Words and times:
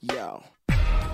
Yo. 0.00 0.44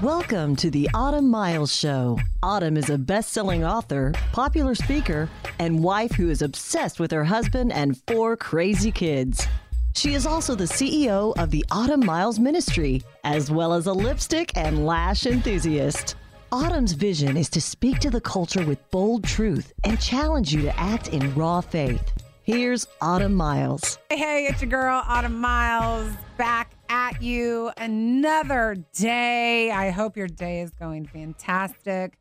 Welcome 0.03 0.57
to 0.57 0.71
the 0.71 0.91
Autumn 0.93 1.31
Miles 1.31 1.75
Show. 1.75 2.19
Autumn 2.43 2.77
is 2.77 2.91
a 2.91 2.99
best 2.99 3.33
selling 3.33 3.65
author, 3.65 4.13
popular 4.31 4.75
speaker, 4.75 5.27
and 5.59 5.83
wife 5.83 6.13
who 6.13 6.29
is 6.29 6.43
obsessed 6.43 7.01
with 7.01 7.11
her 7.11 7.25
husband 7.25 7.73
and 7.73 7.99
four 8.07 8.37
crazy 8.37 8.93
kids. 8.93 9.47
She 9.95 10.13
is 10.13 10.27
also 10.27 10.55
the 10.55 10.65
CEO 10.65 11.33
of 11.39 11.51
the 11.51 11.65
Autumn 11.71 12.05
Miles 12.05 12.39
Ministry, 12.39 13.03
as 13.25 13.51
well 13.51 13.73
as 13.73 13.87
a 13.87 13.93
lipstick 13.95 14.55
and 14.55 14.85
lash 14.85 15.25
enthusiast. 15.25 16.17
Autumn's 16.53 16.93
vision 16.93 17.39
is 17.39 17.49
to 17.49 17.63
speak 17.63 18.01
to 18.01 18.11
the 18.11 18.21
culture 18.21 18.67
with 18.67 18.91
bold 18.91 19.25
truth 19.25 19.73
and 19.85 19.99
challenge 19.99 20.53
you 20.53 20.61
to 20.61 20.79
act 20.79 21.09
in 21.09 21.35
raw 21.35 21.63
faith. 21.63 22.13
Here's 22.43 22.87
Autumn 23.01 23.35
Miles. 23.35 23.97
Hey, 24.11 24.19
hey, 24.19 24.47
it's 24.47 24.61
your 24.61 24.71
girl, 24.71 25.03
Autumn 25.07 25.41
Miles, 25.41 26.13
back 26.37 26.74
at 26.95 27.21
you 27.21 27.73
another 27.77 28.77
day. 28.93 29.69
I 29.73 29.91
hope 29.91 30.17
your 30.17 30.29
day 30.29 30.61
is 30.61 30.71
going 30.71 31.07
fantastic. 31.07 32.17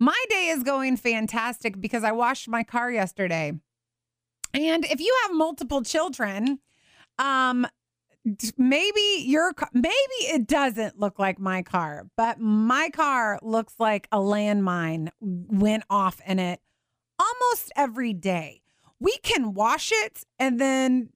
My 0.00 0.24
day 0.28 0.48
is 0.48 0.64
going 0.64 0.96
fantastic 0.96 1.80
because 1.80 2.02
I 2.02 2.10
washed 2.10 2.48
my 2.48 2.64
car 2.64 2.90
yesterday. 2.90 3.52
And 4.52 4.84
if 4.86 4.98
you 4.98 5.16
have 5.22 5.36
multiple 5.36 5.82
children, 5.82 6.58
um, 7.20 7.64
maybe 8.58 9.22
your 9.24 9.52
maybe 9.72 9.94
it 9.94 10.48
doesn't 10.48 10.98
look 10.98 11.20
like 11.20 11.38
my 11.38 11.62
car, 11.62 12.08
but 12.16 12.40
my 12.40 12.90
car 12.90 13.38
looks 13.40 13.74
like 13.78 14.08
a 14.10 14.18
landmine 14.18 15.10
went 15.20 15.84
off 15.88 16.20
in 16.26 16.40
it 16.40 16.60
almost 17.20 17.70
every 17.76 18.14
day. 18.14 18.62
We 18.98 19.16
can 19.18 19.54
wash 19.54 19.92
it 19.94 20.24
and 20.40 20.60
then 20.60 21.10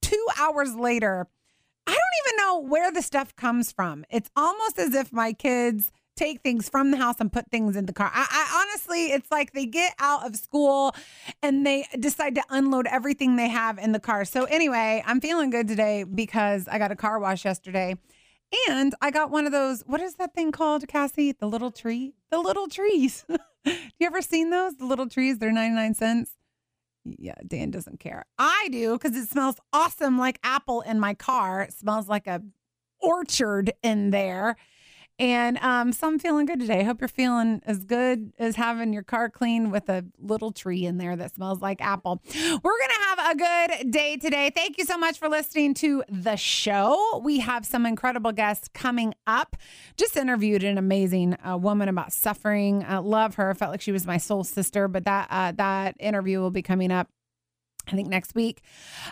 two 0.00 0.26
hours 0.38 0.76
later, 0.76 1.26
I 1.86 1.90
don't 1.90 1.98
even 2.26 2.36
know 2.36 2.60
where 2.60 2.92
the 2.92 3.02
stuff 3.02 3.34
comes 3.36 3.72
from. 3.72 4.04
It's 4.10 4.30
almost 4.36 4.78
as 4.78 4.94
if 4.94 5.12
my 5.12 5.32
kids 5.32 5.90
take 6.16 6.42
things 6.42 6.68
from 6.68 6.90
the 6.90 6.96
house 6.96 7.16
and 7.20 7.32
put 7.32 7.50
things 7.50 7.74
in 7.74 7.86
the 7.86 7.92
car. 7.92 8.10
I, 8.12 8.26
I, 8.30 8.62
honestly, 8.62 9.06
it's 9.06 9.30
like 9.30 9.52
they 9.52 9.66
get 9.66 9.94
out 9.98 10.26
of 10.26 10.36
school 10.36 10.94
and 11.42 11.66
they 11.66 11.86
decide 11.98 12.34
to 12.34 12.42
unload 12.50 12.86
everything 12.86 13.36
they 13.36 13.48
have 13.48 13.78
in 13.78 13.92
the 13.92 14.00
car. 14.00 14.24
So 14.24 14.44
anyway, 14.44 15.02
I'm 15.06 15.20
feeling 15.20 15.50
good 15.50 15.68
today 15.68 16.04
because 16.04 16.68
I 16.68 16.78
got 16.78 16.92
a 16.92 16.96
car 16.96 17.18
wash 17.18 17.44
yesterday. 17.44 17.96
And 18.68 18.94
I 19.00 19.10
got 19.10 19.30
one 19.30 19.46
of 19.46 19.52
those, 19.52 19.82
what 19.86 20.02
is 20.02 20.16
that 20.16 20.34
thing 20.34 20.52
called, 20.52 20.86
Cassie? 20.86 21.32
The 21.32 21.46
little 21.46 21.70
tree? 21.70 22.12
The 22.30 22.38
little 22.38 22.68
trees. 22.68 23.24
You 23.64 24.08
ever 24.08 24.22
seen 24.22 24.50
those? 24.50 24.74
The 24.74 24.84
little 24.84 25.08
trees, 25.08 25.38
they're 25.38 25.52
99 25.52 25.94
cents. 25.94 26.32
Yeah, 27.04 27.34
Dan 27.46 27.70
doesn't 27.70 28.00
care. 28.00 28.26
I 28.38 28.68
do 28.70 28.98
because 28.98 29.16
it 29.16 29.28
smells 29.28 29.56
awesome 29.72 30.18
like 30.18 30.38
apple 30.44 30.82
in 30.82 31.00
my 31.00 31.14
car. 31.14 31.62
It 31.62 31.72
smells 31.72 32.08
like 32.08 32.26
a 32.26 32.42
orchard 33.00 33.72
in 33.82 34.10
there. 34.10 34.56
And 35.22 35.56
um, 35.58 35.92
so 35.92 36.08
I'm 36.08 36.18
feeling 36.18 36.46
good 36.46 36.58
today. 36.58 36.82
Hope 36.82 37.00
you're 37.00 37.06
feeling 37.06 37.62
as 37.64 37.84
good 37.84 38.32
as 38.40 38.56
having 38.56 38.92
your 38.92 39.04
car 39.04 39.30
cleaned 39.30 39.70
with 39.70 39.88
a 39.88 40.04
little 40.18 40.50
tree 40.50 40.84
in 40.84 40.98
there 40.98 41.14
that 41.14 41.36
smells 41.36 41.62
like 41.62 41.80
apple. 41.80 42.20
We're 42.34 42.58
going 42.58 42.90
to 42.90 43.04
have 43.04 43.18
a 43.30 43.36
good 43.36 43.90
day 43.92 44.16
today. 44.16 44.50
Thank 44.52 44.78
you 44.78 44.84
so 44.84 44.98
much 44.98 45.20
for 45.20 45.28
listening 45.28 45.74
to 45.74 46.02
the 46.08 46.34
show. 46.34 47.20
We 47.22 47.38
have 47.38 47.64
some 47.64 47.86
incredible 47.86 48.32
guests 48.32 48.66
coming 48.74 49.14
up. 49.28 49.56
Just 49.96 50.16
interviewed 50.16 50.64
an 50.64 50.76
amazing 50.76 51.36
uh, 51.48 51.56
woman 51.56 51.88
about 51.88 52.12
suffering. 52.12 52.84
Love 52.90 53.36
her. 53.36 53.54
Felt 53.54 53.70
like 53.70 53.80
she 53.80 53.92
was 53.92 54.04
my 54.04 54.16
soul 54.16 54.42
sister, 54.42 54.88
but 54.88 55.04
that 55.04 55.28
uh, 55.30 55.52
that 55.52 55.94
interview 56.00 56.40
will 56.40 56.50
be 56.50 56.62
coming 56.62 56.90
up 56.90 57.08
I 57.88 57.92
think 57.92 58.08
next 58.08 58.34
week. 58.34 58.62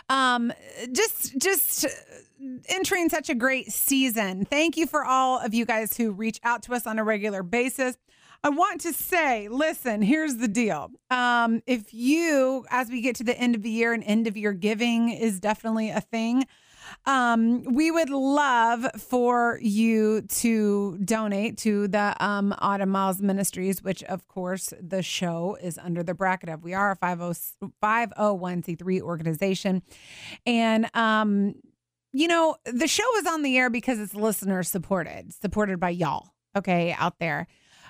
Um, 0.09 0.53
just, 0.91 1.37
just 1.37 1.85
entering 2.67 3.09
such 3.09 3.29
a 3.29 3.35
great 3.35 3.71
season. 3.71 4.45
Thank 4.45 4.77
you 4.77 4.87
for 4.87 5.05
all 5.05 5.39
of 5.39 5.53
you 5.53 5.65
guys 5.65 5.95
who 5.97 6.11
reach 6.11 6.39
out 6.43 6.63
to 6.63 6.73
us 6.73 6.87
on 6.87 6.99
a 6.99 7.03
regular 7.03 7.43
basis. 7.43 7.97
I 8.43 8.49
want 8.49 8.81
to 8.81 8.93
say, 8.93 9.49
listen, 9.49 10.01
here's 10.01 10.37
the 10.37 10.47
deal. 10.47 10.89
Um, 11.11 11.61
if 11.67 11.93
you, 11.93 12.65
as 12.71 12.89
we 12.89 13.01
get 13.01 13.15
to 13.17 13.23
the 13.23 13.37
end 13.37 13.53
of 13.53 13.61
the 13.61 13.69
year 13.69 13.93
and 13.93 14.03
end 14.03 14.25
of 14.25 14.35
year 14.35 14.53
giving 14.53 15.09
is 15.09 15.39
definitely 15.39 15.91
a 15.91 16.01
thing. 16.01 16.45
Um, 17.05 17.63
we 17.63 17.91
would 17.91 18.09
love 18.09 18.85
for 18.97 19.59
you 19.61 20.21
to 20.21 20.97
donate 20.99 21.57
to 21.59 21.87
the 21.87 22.15
um, 22.23 22.53
Autumn 22.59 22.89
Miles 22.89 23.21
Ministries, 23.21 23.83
which, 23.83 24.03
of 24.03 24.27
course, 24.27 24.73
the 24.79 25.01
show 25.01 25.57
is 25.61 25.77
under 25.77 26.03
the 26.03 26.13
bracket 26.13 26.49
of. 26.49 26.63
We 26.63 26.73
are 26.73 26.91
a 26.91 26.97
501c3 26.97 29.01
organization. 29.01 29.81
And, 30.45 30.93
um, 30.95 31.55
you 32.13 32.27
know, 32.27 32.57
the 32.65 32.87
show 32.87 33.17
is 33.17 33.27
on 33.27 33.43
the 33.43 33.57
air 33.57 33.69
because 33.69 33.99
it's 33.99 34.13
listener 34.13 34.63
supported, 34.63 35.33
supported 35.33 35.79
by 35.79 35.91
y'all, 35.91 36.33
okay, 36.55 36.93
out 36.97 37.19
there. 37.19 37.47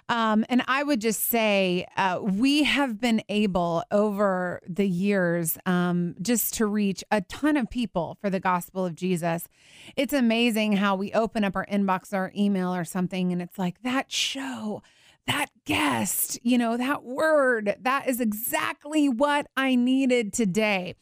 Um, 0.09 0.45
and 0.50 0.63
I 0.67 0.84
would 0.84 1.00
just 1.00 1.25
say 1.25 1.85
uh, 1.95 2.19
we 2.22 2.63
have 2.63 3.00
been 3.00 3.22
able 3.29 3.84
over 3.91 4.62
the 4.67 4.88
years 4.88 5.57
um, 5.66 6.16
just 6.22 6.53
to 6.56 6.66
reach 6.66 7.03
a 7.12 7.22
ton 7.22 7.57
of 7.57 7.69
people 7.69 8.17
for 8.19 8.29
the 8.29 8.40
gospel 8.40 8.85
of 8.85 8.95
Jesus. 8.95 9.47
It's 9.95 10.13
amazing 10.13 10.73
how 10.73 10.95
we 10.95 11.11
open 11.13 11.44
up 11.44 11.56
our 11.56 11.66
inbox 11.66 12.13
or 12.13 12.31
email 12.35 12.75
or 12.75 12.84
something, 12.84 13.31
and 13.31 13.41
it's 13.41 13.57
like 13.57 13.81
that 13.84 14.11
show 14.11 14.81
that 15.27 15.47
guest, 15.65 16.39
you 16.43 16.57
know, 16.57 16.77
that 16.77 17.03
word, 17.03 17.75
that 17.81 18.07
is 18.07 18.19
exactly 18.19 19.07
what 19.07 19.47
I 19.55 19.75
needed 19.75 20.33
today. 20.33 20.95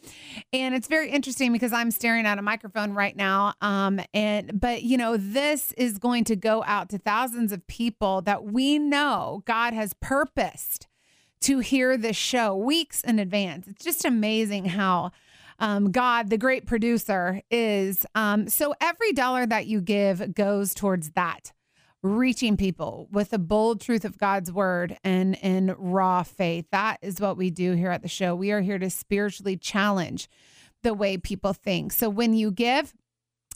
And 0.52 0.76
it's 0.76 0.88
very 0.88 1.10
interesting 1.10 1.54
because 1.54 1.72
I'm 1.72 1.92
staring 1.92 2.26
at 2.26 2.38
a 2.38 2.42
microphone 2.42 2.94
right 2.94 3.16
now. 3.16 3.54
Um, 3.62 4.00
and 4.14 4.60
but 4.60 4.84
you 4.84 4.98
know, 4.98 5.18
this 5.18 5.72
is 5.74 5.98
going 5.98 6.26
to 6.26 6.36
go 6.36 6.64
out 6.66 6.90
to 6.90 6.98
thousands 6.98 7.52
of 7.52 7.66
people 7.68 8.22
that 8.24 8.44
we 8.44 8.78
know 8.78 9.44
God 9.46 9.74
has 9.74 9.94
purposed 10.02 10.88
to 11.42 11.60
hear 11.60 11.98
this 11.98 12.18
show 12.18 12.56
weeks 12.56 13.02
in 13.02 13.20
advance. 13.20 13.68
It's 13.68 13.84
just 13.84 14.04
amazing 14.04 14.66
how 14.66 15.12
um, 15.60 15.92
God, 15.92 16.30
the 16.30 16.38
great 16.38 16.66
producer, 16.66 17.42
is. 17.50 18.06
Um, 18.16 18.48
so 18.48 18.74
every 18.82 19.14
dollar 19.14 19.46
that 19.46 19.68
you 19.68 19.82
give 19.82 20.34
goes 20.34 20.74
towards 20.74 21.12
that 21.12 21.52
reaching 22.02 22.56
people 22.56 23.08
with 23.12 23.32
the 23.32 23.40
bold 23.40 23.82
truth 23.82 24.06
of 24.06 24.18
God's 24.18 24.52
word 24.52 24.98
and 25.04 25.36
in 25.36 25.76
raw 25.78 26.24
faith. 26.24 26.66
That 26.72 26.98
is 27.02 27.20
what 27.20 27.38
we 27.38 27.50
do 27.50 27.74
here 27.74 27.92
at 27.92 28.02
the 28.02 28.08
show. 28.08 28.36
We 28.36 28.52
are 28.52 28.62
here 28.62 28.80
to 28.80 28.90
spiritually 28.90 29.58
challenge 29.58 30.30
the 30.84 30.94
way 30.94 31.18
people 31.18 31.54
think. 31.54 31.92
So 31.92 32.10
when 32.10 32.34
you 32.34 32.52
give, 32.52 32.94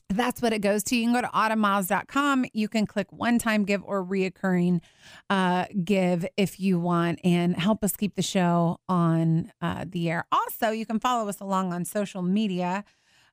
that's 0.09 0.41
what 0.41 0.53
it 0.53 0.59
goes 0.59 0.83
to. 0.83 0.95
You 0.95 1.05
can 1.05 1.13
go 1.13 1.21
to 1.21 1.27
autumnmiles.com. 1.27 2.45
You 2.53 2.67
can 2.67 2.85
click 2.85 3.11
one 3.11 3.39
time 3.39 3.63
give 3.63 3.83
or 3.83 4.03
reoccurring 4.03 4.81
uh, 5.29 5.65
give 5.83 6.25
if 6.37 6.59
you 6.59 6.79
want 6.79 7.19
and 7.23 7.55
help 7.55 7.83
us 7.83 7.95
keep 7.95 8.15
the 8.15 8.21
show 8.21 8.79
on 8.87 9.51
uh, 9.61 9.85
the 9.87 10.09
air. 10.09 10.25
Also, 10.31 10.69
you 10.69 10.85
can 10.85 10.99
follow 10.99 11.29
us 11.29 11.39
along 11.39 11.73
on 11.73 11.85
social 11.85 12.21
media. 12.21 12.83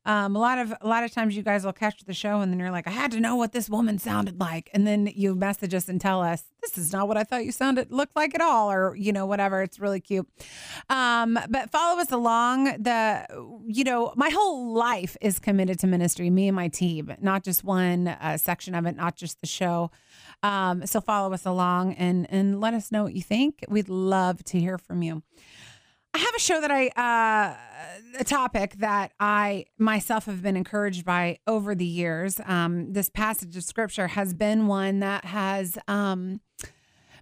Um, 0.07 0.35
a 0.35 0.39
lot 0.39 0.59
of 0.59 0.73
a 0.81 0.89
lot 0.89 1.05
of 1.05 1.13
times 1.13 1.37
you 1.37 1.43
guys 1.43 1.65
will 1.65 1.75
catch 1.75 2.03
the 2.05 2.15
show 2.15 2.41
and 2.41 2.51
then 2.51 2.59
you're 2.59 2.71
like, 2.71 2.87
I 2.87 2.91
had 2.91 3.11
to 3.13 3.21
know 3.21 3.37
what 3.37 3.53
this 3.53 3.69
woman 3.69 3.99
sounded 3.99 4.41
like, 4.41 4.71
and 4.73 4.87
then 4.87 5.07
you 5.15 5.35
message 5.35 5.75
us 5.75 5.89
and 5.89 6.01
tell 6.01 6.23
us 6.23 6.45
this 6.63 6.79
is 6.79 6.93
not 6.93 7.07
what 7.07 7.17
I 7.17 7.25
thought 7.25 7.45
you 7.45 7.53
sounded 7.53 7.91
looked 7.91 8.17
like 8.17 8.35
at 8.35 8.41
all, 8.41 8.71
or 8.71 8.97
you 8.97 9.13
know 9.13 9.27
whatever. 9.27 9.63
It's 9.63 9.79
really 9.79 10.01
cute. 10.01 10.27
Um, 10.89 11.39
but 11.49 11.71
follow 11.71 12.01
us 12.01 12.11
along. 12.11 12.65
The 12.83 13.27
you 13.67 13.85
know 13.85 14.13
my 14.17 14.31
whole 14.31 14.73
life 14.73 15.17
is 15.21 15.39
committed 15.39 15.79
to 15.81 15.87
ministry. 15.87 16.31
Me 16.31 16.49
and 16.49 16.57
my 16.57 16.69
team, 16.69 17.15
not 17.21 17.45
just 17.45 17.63
one 17.63 18.09
uh, 18.09 18.39
section 18.39 18.75
of 18.75 18.87
it, 18.87 18.97
not 18.97 19.17
just 19.17 19.41
the 19.41 19.47
show. 19.47 19.91
Um, 20.43 20.87
so 20.87 21.01
follow 21.01 21.33
us 21.35 21.45
along 21.45 21.95
and 21.95 22.27
and 22.31 22.61
let 22.61 22.73
us 22.73 22.91
know 22.91 23.03
what 23.03 23.15
you 23.15 23.23
think. 23.23 23.65
We'd 23.69 23.89
love 23.89 24.43
to 24.45 24.59
hear 24.59 24.79
from 24.79 25.03
you. 25.03 25.23
I 26.13 26.19
have 26.19 26.35
a 26.35 26.41
show 26.41 26.61
that 26.61 26.71
I, 26.71 26.89
uh, 26.89 27.57
a 28.19 28.25
topic 28.25 28.75
that 28.79 29.13
I 29.21 29.67
myself 29.79 30.27
have 30.27 30.43
been 30.43 30.57
encouraged 30.57 31.05
by 31.05 31.39
over 31.47 31.75
the 31.75 31.85
years. 31.85 32.41
Um, 32.45 32.93
this 32.93 33.09
passage 33.09 33.57
of 33.57 33.63
scripture 33.63 34.09
has 34.09 34.35
been 34.35 34.67
one 34.67 35.01
that 35.01 35.25
has 35.25 35.79
um, 35.87 36.41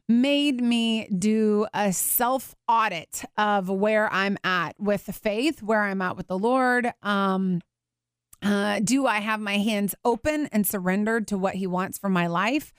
made 0.08 0.62
me 0.62 1.06
do 1.08 1.66
a 1.74 1.92
self 1.92 2.54
audit 2.66 3.24
of 3.36 3.68
where 3.68 4.10
I'm 4.12 4.38
at 4.42 4.80
with 4.80 5.04
the 5.06 5.12
faith, 5.12 5.62
where 5.62 5.82
I'm 5.82 6.00
at 6.00 6.16
with 6.16 6.28
the 6.28 6.38
Lord. 6.38 6.90
Um, 7.02 7.60
uh, 8.42 8.80
do 8.80 9.06
I 9.06 9.18
have 9.18 9.40
my 9.40 9.58
hands 9.58 9.94
open 10.04 10.48
and 10.52 10.66
surrendered 10.66 11.28
to 11.28 11.38
what 11.38 11.54
He 11.54 11.66
wants 11.66 11.98
for 11.98 12.08
my 12.08 12.26
life? 12.26 12.72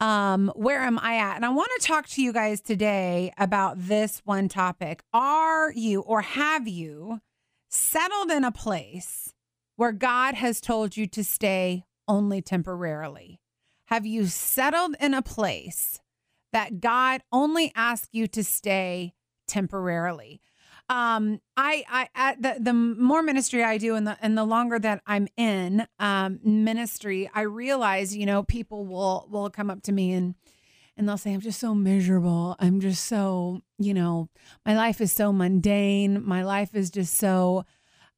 um, 0.00 0.50
where 0.56 0.82
am 0.82 0.98
I 0.98 1.16
at? 1.18 1.36
And 1.36 1.44
I 1.44 1.50
want 1.50 1.70
to 1.78 1.86
talk 1.86 2.06
to 2.08 2.22
you 2.22 2.32
guys 2.32 2.60
today 2.60 3.32
about 3.36 3.76
this 3.78 4.22
one 4.24 4.48
topic. 4.48 5.02
Are 5.12 5.70
you 5.72 6.00
or 6.00 6.22
have 6.22 6.66
you 6.66 7.20
settled 7.68 8.30
in 8.30 8.42
a 8.42 8.52
place 8.52 9.34
where 9.76 9.92
God 9.92 10.34
has 10.34 10.60
told 10.60 10.96
you 10.96 11.06
to 11.08 11.22
stay 11.22 11.84
only 12.08 12.40
temporarily? 12.40 13.40
Have 13.86 14.06
you 14.06 14.26
settled 14.26 14.96
in 15.00 15.12
a 15.12 15.22
place 15.22 16.00
that 16.52 16.80
God 16.80 17.22
only 17.30 17.70
asks 17.74 18.08
you 18.12 18.26
to 18.28 18.42
stay 18.42 19.12
temporarily? 19.46 20.40
Um, 20.90 21.40
I, 21.56 22.08
I, 22.16 22.34
the, 22.34 22.56
the 22.58 22.72
more 22.72 23.22
ministry 23.22 23.62
I 23.62 23.78
do 23.78 23.94
and 23.94 24.08
the, 24.08 24.18
and 24.20 24.36
the 24.36 24.42
longer 24.42 24.76
that 24.80 25.00
I'm 25.06 25.28
in, 25.36 25.86
um, 26.00 26.40
ministry, 26.42 27.30
I 27.32 27.42
realize, 27.42 28.16
you 28.16 28.26
know, 28.26 28.42
people 28.42 28.84
will, 28.84 29.28
will 29.30 29.50
come 29.50 29.70
up 29.70 29.82
to 29.84 29.92
me 29.92 30.12
and, 30.12 30.34
and 30.96 31.08
they'll 31.08 31.16
say, 31.16 31.32
I'm 31.32 31.40
just 31.40 31.60
so 31.60 31.76
miserable. 31.76 32.56
I'm 32.58 32.80
just 32.80 33.04
so, 33.04 33.60
you 33.78 33.94
know, 33.94 34.30
my 34.66 34.74
life 34.74 35.00
is 35.00 35.12
so 35.12 35.32
mundane. 35.32 36.26
My 36.26 36.42
life 36.42 36.74
is 36.74 36.90
just 36.90 37.14
so, 37.14 37.64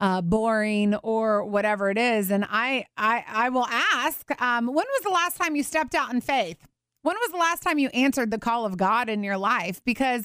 uh, 0.01 0.23
boring 0.23 0.95
or 0.97 1.45
whatever 1.45 1.91
it 1.91 1.99
is. 1.99 2.31
And 2.31 2.47
I, 2.49 2.87
I, 2.97 3.23
I 3.29 3.49
will 3.51 3.67
ask, 3.67 4.31
um, 4.41 4.67
when 4.67 4.75
was 4.75 5.03
the 5.03 5.11
last 5.11 5.37
time 5.37 5.57
you 5.57 5.63
stepped 5.63 5.95
out 5.95 6.11
in 6.11 6.23
faith? 6.23 6.67
When 7.03 7.17
was 7.17 7.31
the 7.33 7.37
last 7.37 7.63
time 7.63 7.79
you 7.79 7.89
answered 7.89 8.31
the 8.31 8.39
call 8.39 8.65
of 8.65 8.77
God 8.77 9.09
in 9.09 9.25
your 9.25 9.37
life? 9.37 9.83
Because 9.85 10.25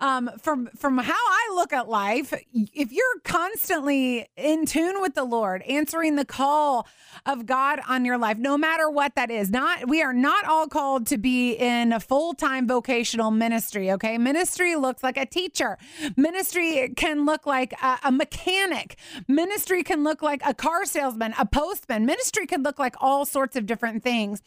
um, 0.00 0.30
from 0.38 0.68
from 0.76 0.98
how 0.98 1.14
I 1.14 1.52
look 1.54 1.72
at 1.72 1.88
life, 1.88 2.34
if 2.52 2.92
you're 2.92 3.20
constantly 3.24 4.26
in 4.36 4.66
tune 4.66 5.00
with 5.00 5.14
the 5.14 5.24
Lord, 5.24 5.62
answering 5.62 6.16
the 6.16 6.26
call 6.26 6.86
of 7.24 7.46
God 7.46 7.80
on 7.88 8.04
your 8.04 8.18
life, 8.18 8.36
no 8.36 8.58
matter 8.58 8.90
what 8.90 9.14
that 9.14 9.30
is, 9.30 9.50
not 9.50 9.88
we 9.88 10.02
are 10.02 10.12
not 10.12 10.44
all 10.44 10.66
called 10.66 11.06
to 11.06 11.18
be 11.18 11.52
in 11.52 11.94
a 11.94 12.00
full 12.00 12.34
time 12.34 12.66
vocational 12.68 13.30
ministry. 13.30 13.90
Okay, 13.92 14.18
ministry 14.18 14.76
looks 14.76 15.02
like 15.02 15.16
a 15.16 15.26
teacher. 15.26 15.78
Ministry 16.16 16.92
can 16.94 17.24
look 17.24 17.46
like 17.46 17.72
a, 17.82 17.98
a 18.04 18.12
mechanic. 18.12 18.98
Ministry 19.28 19.82
can 19.82 20.04
look 20.04 20.20
like 20.20 20.42
a 20.44 20.52
car 20.52 20.84
salesman, 20.84 21.34
a 21.38 21.46
postman. 21.46 22.04
Ministry 22.04 22.46
can 22.46 22.62
look 22.62 22.78
like 22.78 22.96
all 23.00 23.24
sorts 23.24 23.56
of 23.56 23.64
different 23.64 24.02
things. 24.02 24.42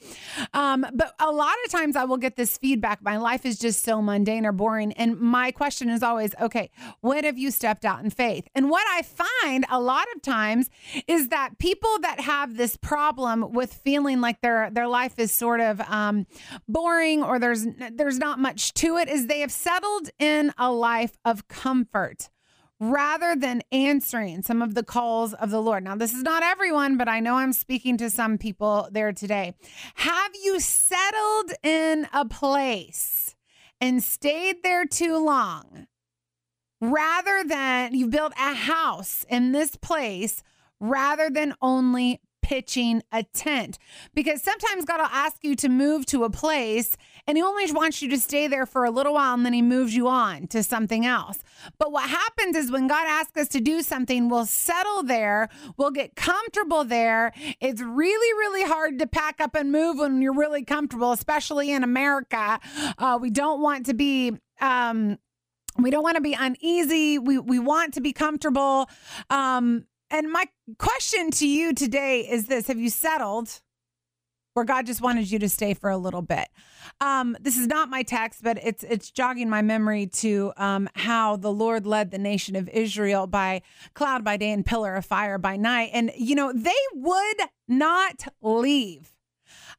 Um, 0.53 0.85
but 0.93 1.15
a 1.19 1.31
lot 1.31 1.55
of 1.65 1.70
times 1.71 1.95
I 1.95 2.03
will 2.03 2.17
get 2.17 2.35
this 2.35 2.57
feedback. 2.57 3.01
My 3.01 3.17
life 3.17 3.45
is 3.45 3.57
just 3.57 3.83
so 3.83 4.01
mundane 4.01 4.45
or 4.45 4.51
boring. 4.51 4.93
And 4.93 5.19
my 5.19 5.51
question 5.51 5.89
is 5.89 6.03
always, 6.03 6.35
okay, 6.39 6.69
when 7.01 7.23
have 7.23 7.37
you 7.37 7.51
stepped 7.51 7.85
out 7.85 8.03
in 8.03 8.09
faith? 8.09 8.47
And 8.53 8.69
what 8.69 8.85
I 8.89 9.01
find 9.01 9.65
a 9.69 9.79
lot 9.79 10.07
of 10.15 10.21
times 10.21 10.69
is 11.07 11.29
that 11.29 11.57
people 11.57 11.97
that 12.01 12.19
have 12.19 12.57
this 12.57 12.75
problem 12.75 13.53
with 13.53 13.73
feeling 13.73 14.21
like 14.21 14.41
their 14.41 14.69
their 14.69 14.87
life 14.87 15.17
is 15.17 15.31
sort 15.31 15.61
of 15.61 15.81
um, 15.81 16.27
boring 16.67 17.23
or 17.23 17.39
there's 17.39 17.65
there's 17.91 18.19
not 18.19 18.39
much 18.39 18.73
to 18.75 18.97
it 18.97 19.07
is 19.07 19.27
they 19.27 19.39
have 19.39 19.51
settled 19.51 20.09
in 20.19 20.53
a 20.57 20.71
life 20.71 21.17
of 21.25 21.47
comfort 21.47 22.29
rather 22.81 23.35
than 23.35 23.61
answering 23.71 24.41
some 24.41 24.61
of 24.61 24.73
the 24.73 24.83
calls 24.83 25.35
of 25.35 25.51
the 25.51 25.61
Lord. 25.61 25.83
Now, 25.83 25.95
this 25.95 26.13
is 26.13 26.23
not 26.23 26.41
everyone, 26.41 26.97
but 26.97 27.07
I 27.07 27.19
know 27.19 27.35
I'm 27.35 27.53
speaking 27.53 27.95
to 27.97 28.09
some 28.09 28.39
people 28.39 28.89
there 28.91 29.13
today. 29.13 29.53
Have 29.95 30.31
you 30.43 30.59
settled 30.59 31.51
in 31.61 32.07
a 32.11 32.25
place 32.25 33.35
and 33.79 34.03
stayed 34.03 34.63
there 34.63 34.85
too 34.85 35.23
long 35.23 35.85
rather 36.81 37.43
than 37.47 37.93
you 37.93 38.07
built 38.07 38.33
a 38.33 38.55
house 38.55 39.27
in 39.29 39.51
this 39.51 39.75
place 39.75 40.41
rather 40.79 41.29
than 41.29 41.53
only 41.61 42.19
pitching 42.41 43.01
a 43.11 43.23
tent 43.23 43.77
because 44.13 44.41
sometimes 44.41 44.85
God 44.85 44.99
will 44.99 45.07
ask 45.07 45.43
you 45.43 45.55
to 45.57 45.69
move 45.69 46.05
to 46.07 46.23
a 46.23 46.29
place 46.29 46.95
and 47.27 47.37
he 47.37 47.43
only 47.43 47.71
wants 47.71 48.01
you 48.01 48.09
to 48.09 48.19
stay 48.19 48.47
there 48.47 48.65
for 48.65 48.85
a 48.85 48.91
little 48.91 49.13
while 49.13 49.33
and 49.33 49.45
then 49.45 49.53
he 49.53 49.61
moves 49.61 49.95
you 49.95 50.07
on 50.07 50.47
to 50.47 50.63
something 50.63 51.05
else. 51.05 51.39
But 51.77 51.91
what 51.91 52.09
happens 52.09 52.55
is 52.55 52.71
when 52.71 52.87
God 52.87 53.05
asks 53.07 53.37
us 53.37 53.47
to 53.49 53.61
do 53.61 53.81
something, 53.81 54.29
we'll 54.29 54.45
settle 54.45 55.03
there, 55.03 55.49
we'll 55.77 55.91
get 55.91 56.15
comfortable 56.15 56.83
there. 56.83 57.31
It's 57.59 57.81
really, 57.81 58.33
really 58.39 58.63
hard 58.63 58.99
to 58.99 59.07
pack 59.07 59.39
up 59.39 59.55
and 59.55 59.71
move 59.71 59.97
when 59.97 60.21
you're 60.21 60.33
really 60.33 60.63
comfortable, 60.63 61.11
especially 61.11 61.71
in 61.71 61.83
America. 61.83 62.59
Uh, 62.97 63.17
we 63.21 63.29
don't 63.29 63.61
want 63.61 63.85
to 63.87 63.93
be. 63.93 64.33
Um, 64.59 65.17
we 65.77 65.89
don't 65.89 66.03
want 66.03 66.15
to 66.15 66.21
be 66.21 66.33
uneasy. 66.33 67.17
We 67.17 67.39
we 67.39 67.57
want 67.57 67.93
to 67.93 68.01
be 68.01 68.13
comfortable. 68.13 68.89
Um, 69.29 69.85
and 70.11 70.31
my 70.31 70.45
question 70.77 71.31
to 71.31 71.47
you 71.47 71.73
today 71.73 72.21
is 72.29 72.45
this 72.45 72.67
Have 72.67 72.79
you 72.79 72.89
settled? 72.89 73.61
Where 74.53 74.65
God 74.65 74.85
just 74.85 74.99
wanted 74.99 75.31
you 75.31 75.39
to 75.39 75.47
stay 75.47 75.73
for 75.73 75.89
a 75.89 75.97
little 75.97 76.21
bit. 76.21 76.49
Um, 76.99 77.37
this 77.39 77.55
is 77.55 77.67
not 77.67 77.87
my 77.87 78.03
text, 78.03 78.43
but 78.43 78.59
it's 78.61 78.83
it's 78.83 79.09
jogging 79.09 79.49
my 79.49 79.61
memory 79.61 80.07
to 80.07 80.51
um, 80.57 80.89
how 80.93 81.37
the 81.37 81.51
Lord 81.53 81.85
led 81.85 82.11
the 82.11 82.17
nation 82.17 82.57
of 82.57 82.67
Israel 82.67 83.27
by 83.27 83.61
cloud 83.93 84.25
by 84.25 84.35
day 84.35 84.51
and 84.51 84.65
pillar 84.65 84.95
of 84.95 85.05
fire 85.05 85.37
by 85.37 85.55
night, 85.55 85.91
and 85.93 86.11
you 86.17 86.35
know 86.35 86.51
they 86.53 86.71
would 86.93 87.37
not 87.69 88.27
leave 88.41 89.13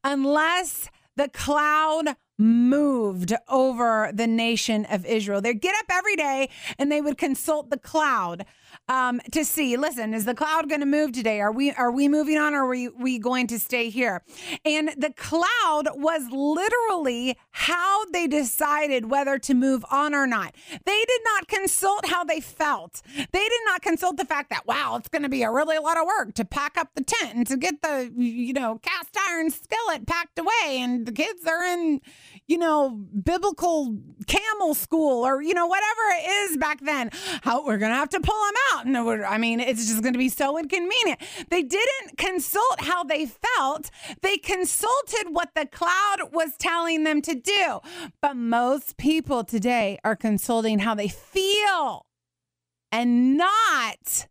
unless 0.02 0.88
the 1.16 1.28
cloud 1.28 2.16
moved 2.38 3.34
over 3.48 4.10
the 4.12 4.26
nation 4.26 4.86
of 4.86 5.04
Israel. 5.06 5.40
They'd 5.40 5.60
get 5.60 5.74
up 5.74 5.86
every 5.90 6.16
day 6.16 6.48
and 6.78 6.90
they 6.90 7.00
would 7.00 7.18
consult 7.18 7.70
the 7.70 7.78
cloud 7.78 8.44
um, 8.88 9.20
to 9.32 9.44
see. 9.44 9.76
Listen, 9.76 10.14
is 10.14 10.24
the 10.24 10.34
cloud 10.34 10.68
going 10.68 10.80
to 10.80 10.86
move 10.86 11.12
today? 11.12 11.40
Are 11.40 11.52
we 11.52 11.72
are 11.72 11.90
we 11.90 12.08
moving 12.08 12.38
on, 12.38 12.54
or 12.54 12.64
are 12.64 12.68
we 12.68 12.88
we 12.88 13.18
going 13.18 13.46
to 13.48 13.58
stay 13.58 13.90
here? 13.90 14.22
And 14.64 14.90
the 14.96 15.12
cloud 15.16 15.88
was 15.94 16.22
literally 16.30 17.36
how 17.50 18.04
they 18.06 18.26
decided 18.26 19.10
whether 19.10 19.38
to 19.38 19.54
move 19.54 19.84
on 19.90 20.14
or 20.14 20.26
not. 20.26 20.54
They 20.84 21.04
did 21.06 21.20
not 21.24 21.48
consult 21.48 22.06
how 22.06 22.24
they 22.24 22.40
felt. 22.40 23.02
They 23.16 23.48
did 23.48 23.60
not 23.66 23.82
consult 23.82 24.16
the 24.16 24.24
fact 24.24 24.50
that 24.50 24.66
wow, 24.66 24.96
it's 24.96 25.08
going 25.08 25.22
to 25.22 25.28
be 25.28 25.42
a 25.42 25.50
really 25.50 25.78
lot 25.78 25.96
of 25.96 26.06
work 26.06 26.34
to 26.34 26.44
pack 26.44 26.76
up 26.76 26.88
the 26.94 27.04
tent 27.04 27.34
and 27.34 27.46
to 27.46 27.56
get 27.56 27.82
the 27.82 28.12
you 28.16 28.52
know 28.52 28.78
cast 28.82 29.16
iron 29.28 29.50
skillet 29.50 30.06
packed 30.06 30.38
away, 30.38 30.78
and 30.80 31.06
the 31.06 31.12
kids 31.12 31.46
are 31.46 31.62
in 31.64 32.00
you 32.52 32.58
know 32.58 32.90
biblical 33.24 33.96
camel 34.26 34.74
school 34.74 35.26
or 35.26 35.40
you 35.40 35.54
know 35.54 35.66
whatever 35.66 36.02
it 36.18 36.28
is 36.28 36.58
back 36.58 36.80
then. 36.82 37.08
How 37.40 37.64
we're 37.64 37.78
going 37.78 37.92
to 37.92 37.96
have 37.96 38.10
to 38.10 38.20
pull 38.20 38.36
them 38.44 38.54
out. 38.74 38.86
And 38.86 39.24
I 39.24 39.38
mean, 39.38 39.58
it's 39.58 39.86
just 39.86 40.02
going 40.02 40.12
to 40.12 40.18
be 40.18 40.28
so 40.28 40.58
inconvenient. 40.58 41.18
They 41.48 41.62
didn't 41.62 42.18
consult 42.18 42.82
how 42.82 43.04
they 43.04 43.24
felt, 43.24 43.90
they 44.20 44.36
consulted 44.36 45.28
what 45.30 45.54
the 45.54 45.64
cloud 45.64 46.32
was 46.32 46.50
telling 46.58 47.04
them 47.04 47.22
to 47.22 47.34
do. 47.34 47.80
But 48.20 48.36
most 48.36 48.98
people 48.98 49.44
today 49.44 49.98
are 50.04 50.14
consulting 50.14 50.80
how 50.80 50.94
they 50.94 51.08
feel 51.08 52.04
and 52.92 53.38
not 53.38 54.26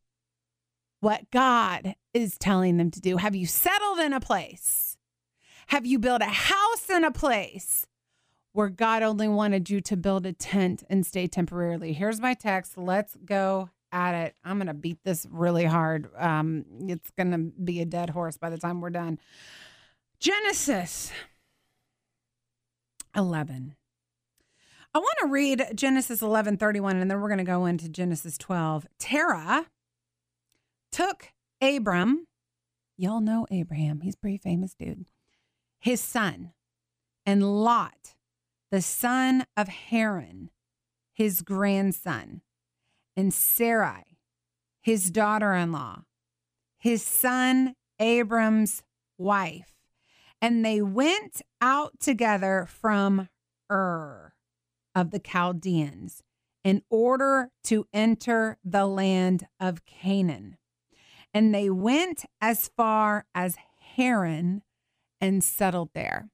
what 1.00 1.32
God 1.32 1.96
is 2.14 2.38
telling 2.38 2.78
them 2.78 2.92
to 2.92 3.02
do. 3.02 3.18
Have 3.18 3.36
you 3.36 3.48
settled 3.48 3.98
in 3.98 4.14
a 4.14 4.20
place? 4.20 4.96
Have 5.68 5.88
you 5.88 5.98
built 5.98 6.22
a 6.22 6.26
house 6.26 6.88
in 6.90 7.04
a 7.04 7.12
place 7.12 7.88
where 8.53 8.69
God 8.69 9.03
only 9.03 9.27
wanted 9.27 9.69
you 9.69 9.81
to 9.81 9.98
build 9.98 10.25
a 10.25 10.33
tent 10.33 10.83
and 10.89 11.06
stay 11.06 11.27
temporarily? 11.27 11.94
Here's 11.94 12.19
my 12.19 12.33
text. 12.33 12.77
Let's 12.77 13.15
go 13.25 13.69
at 13.92 14.13
it. 14.13 14.36
I'm 14.44 14.57
going 14.57 14.68
to 14.68 14.74
beat 14.74 15.00
this 15.03 15.25
really 15.30 15.65
hard. 15.65 16.09
Um, 16.18 16.65
it's 16.88 17.12
going 17.12 17.31
to 17.31 17.38
be 17.38 17.81
a 17.81 17.86
dead 17.86 18.12
horse 18.12 18.38
by 18.38 18.50
the 18.50 18.57
time 18.57 18.81
we're 18.81 18.89
done. 18.89 19.19
Genesis 20.19 21.12
11. 23.15 23.75
I 24.93 25.00
want 25.00 25.17
to 25.22 25.27
read 25.27 25.65
Genesis 25.74 26.22
11 26.22 26.58
31, 26.58 26.98
and 26.98 27.10
then 27.10 27.22
we're 27.22 27.29
going 27.29 27.38
to 27.38 27.43
go 27.43 27.65
into 27.65 27.88
Genesis 27.88 28.38
12. 28.38 28.86
Terah 29.00 29.67
took 30.91 31.29
Abram, 31.62 32.27
y'all 32.98 33.22
know 33.22 33.48
Abraham, 33.50 34.01
he's 34.01 34.15
pretty 34.15 34.38
famous 34.38 34.74
dude, 34.74 35.05
his 35.79 36.01
son, 36.01 36.51
and 37.25 37.63
Lot, 37.63 38.15
the 38.72 38.82
son 38.82 39.46
of 39.58 39.68
Haran, 39.68 40.50
his 41.13 41.42
grandson 41.42 42.42
and 43.16 43.34
Sarai, 43.34 44.18
his 44.82 45.12
daughter 45.12 45.54
in 45.54 45.72
law, 45.72 46.04
his 46.80 47.04
son 47.04 47.75
Abram's 48.00 48.82
wife. 49.18 49.75
And 50.42 50.66
they 50.66 50.82
went 50.82 51.42
out 51.60 52.00
together 52.00 52.68
from 52.68 53.30
Ur 53.72 54.34
of 54.96 55.12
the 55.12 55.20
Chaldeans 55.20 56.24
in 56.63 56.82
order 56.90 57.50
to 57.66 57.86
enter 57.94 58.58
the 58.63 58.88
land 58.88 59.48
of 59.60 59.86
Canaan. 59.86 60.58
And 61.34 61.54
they 61.54 61.70
went 61.70 62.25
as 62.40 62.72
far 62.75 63.25
as 63.36 63.56
Haran 63.96 64.63
and 65.20 65.44
settled 65.44 65.90
there. 65.94 66.30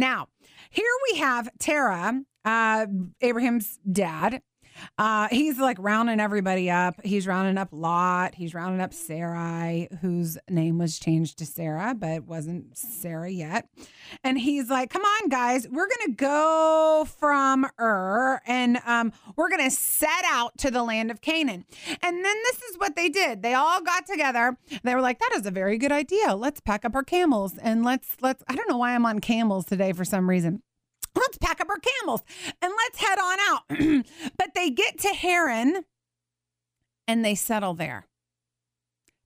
Now, 0.00 0.28
here 0.70 0.86
we 1.12 1.18
have 1.18 1.50
Terah, 1.58 2.22
uh, 2.42 2.86
Abraham's 3.20 3.78
dad, 3.92 4.40
uh, 4.98 5.28
he's 5.30 5.58
like 5.58 5.76
rounding 5.80 6.20
everybody 6.20 6.70
up. 6.70 6.94
He's 7.04 7.26
rounding 7.26 7.58
up 7.58 7.68
Lot. 7.72 8.34
He's 8.34 8.54
rounding 8.54 8.80
up 8.80 8.92
Sarai, 8.92 9.88
whose 10.00 10.38
name 10.48 10.78
was 10.78 10.98
changed 10.98 11.38
to 11.38 11.46
Sarah, 11.46 11.94
but 11.96 12.24
wasn't 12.24 12.76
Sarah 12.76 13.30
yet. 13.30 13.68
And 14.24 14.38
he's 14.38 14.70
like, 14.70 14.90
"Come 14.90 15.02
on, 15.02 15.28
guys, 15.28 15.68
we're 15.68 15.88
gonna 15.88 16.14
go 16.14 17.06
from 17.18 17.66
Ur, 17.78 18.40
and 18.46 18.78
um, 18.86 19.12
we're 19.36 19.50
gonna 19.50 19.70
set 19.70 20.24
out 20.26 20.56
to 20.58 20.70
the 20.70 20.82
land 20.82 21.10
of 21.10 21.20
Canaan." 21.20 21.64
And 22.02 22.24
then 22.24 22.36
this 22.44 22.62
is 22.62 22.78
what 22.78 22.96
they 22.96 23.08
did. 23.08 23.42
They 23.42 23.54
all 23.54 23.80
got 23.82 24.06
together. 24.06 24.56
They 24.82 24.94
were 24.94 25.00
like, 25.00 25.18
"That 25.18 25.32
is 25.36 25.46
a 25.46 25.50
very 25.50 25.78
good 25.78 25.92
idea. 25.92 26.34
Let's 26.34 26.60
pack 26.60 26.84
up 26.84 26.94
our 26.94 27.04
camels 27.04 27.58
and 27.58 27.84
let's 27.84 28.16
let's." 28.20 28.42
I 28.48 28.54
don't 28.54 28.68
know 28.68 28.78
why 28.78 28.94
I'm 28.94 29.06
on 29.06 29.20
camels 29.20 29.66
today 29.66 29.92
for 29.92 30.04
some 30.04 30.28
reason 30.28 30.62
let's 31.14 31.38
pack 31.38 31.60
up 31.60 31.68
our 31.68 31.78
camels 31.78 32.22
and 32.62 32.72
let's 32.76 32.98
head 32.98 33.18
on 33.18 33.38
out. 33.40 34.04
but 34.36 34.54
they 34.54 34.70
get 34.70 34.98
to 34.98 35.08
Haran 35.08 35.84
and 37.06 37.24
they 37.24 37.34
settle 37.34 37.74
there. 37.74 38.06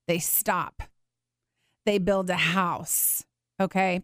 They 0.07 0.19
stop. 0.19 0.83
They 1.87 1.99
build 1.99 2.31
a 2.31 2.37
house. 2.37 3.25
Okay. 3.61 4.03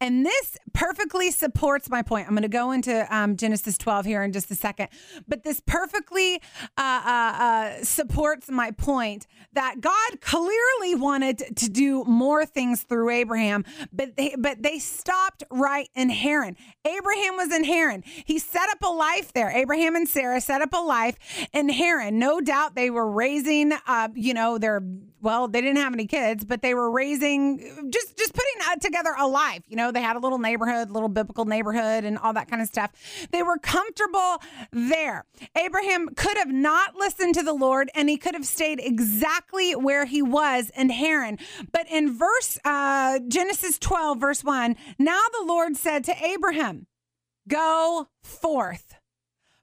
And 0.00 0.24
this 0.24 0.56
perfectly 0.72 1.30
supports 1.30 1.88
my 1.88 2.02
point. 2.02 2.26
I'm 2.26 2.34
going 2.34 2.42
to 2.42 2.48
go 2.48 2.72
into 2.72 3.06
um, 3.14 3.36
Genesis 3.36 3.78
12 3.78 4.06
here 4.06 4.22
in 4.22 4.32
just 4.32 4.50
a 4.50 4.54
second, 4.54 4.88
but 5.28 5.44
this 5.44 5.60
perfectly 5.64 6.40
uh, 6.76 7.02
uh, 7.04 7.42
uh, 7.42 7.84
supports 7.84 8.50
my 8.50 8.70
point 8.70 9.26
that 9.52 9.80
God 9.80 10.20
clearly 10.20 10.94
wanted 10.94 11.56
to 11.56 11.68
do 11.68 12.04
more 12.04 12.44
things 12.44 12.82
through 12.82 13.10
Abraham, 13.10 13.64
but 13.92 14.16
they 14.16 14.34
but 14.38 14.62
they 14.62 14.78
stopped 14.78 15.44
right 15.50 15.88
in 15.94 16.10
Haran. 16.10 16.56
Abraham 16.84 17.36
was 17.36 17.52
in 17.52 17.64
Haran. 17.64 18.02
He 18.04 18.38
set 18.38 18.68
up 18.70 18.82
a 18.82 18.92
life 18.92 19.32
there. 19.32 19.50
Abraham 19.50 19.94
and 19.94 20.08
Sarah 20.08 20.40
set 20.40 20.60
up 20.60 20.72
a 20.72 20.78
life 20.78 21.16
in 21.52 21.68
Haran. 21.68 22.18
No 22.18 22.40
doubt 22.40 22.74
they 22.74 22.90
were 22.90 23.08
raising, 23.08 23.72
you 24.14 24.34
know, 24.34 24.58
their 24.58 24.82
well, 25.24 25.48
they 25.48 25.62
didn't 25.62 25.78
have 25.78 25.94
any 25.94 26.06
kids, 26.06 26.44
but 26.44 26.60
they 26.60 26.74
were 26.74 26.90
raising 26.90 27.90
just 27.90 28.16
just 28.16 28.34
putting 28.34 28.52
uh, 28.70 28.76
together 28.76 29.14
a 29.18 29.26
life. 29.26 29.62
You 29.66 29.76
know, 29.76 29.90
they 29.90 30.02
had 30.02 30.16
a 30.16 30.18
little 30.18 30.38
neighborhood, 30.38 30.90
little 30.90 31.08
biblical 31.08 31.46
neighborhood, 31.46 32.04
and 32.04 32.18
all 32.18 32.32
that 32.34 32.48
kind 32.48 32.60
of 32.60 32.68
stuff. 32.68 32.90
They 33.30 33.42
were 33.42 33.58
comfortable 33.58 34.42
there. 34.72 35.24
Abraham 35.56 36.10
could 36.14 36.36
have 36.36 36.52
not 36.52 36.96
listened 36.96 37.34
to 37.36 37.42
the 37.42 37.54
Lord, 37.54 37.90
and 37.94 38.08
he 38.08 38.16
could 38.16 38.34
have 38.34 38.46
stayed 38.46 38.78
exactly 38.80 39.72
where 39.72 40.04
he 40.04 40.20
was 40.22 40.70
in 40.76 40.90
Haran. 40.90 41.38
But 41.72 41.90
in 41.90 42.16
verse 42.16 42.58
uh, 42.64 43.20
Genesis 43.26 43.78
twelve, 43.78 44.20
verse 44.20 44.44
one, 44.44 44.76
now 44.98 45.22
the 45.32 45.46
Lord 45.46 45.76
said 45.76 46.04
to 46.04 46.24
Abraham, 46.24 46.86
"Go 47.48 48.08
forth." 48.22 48.96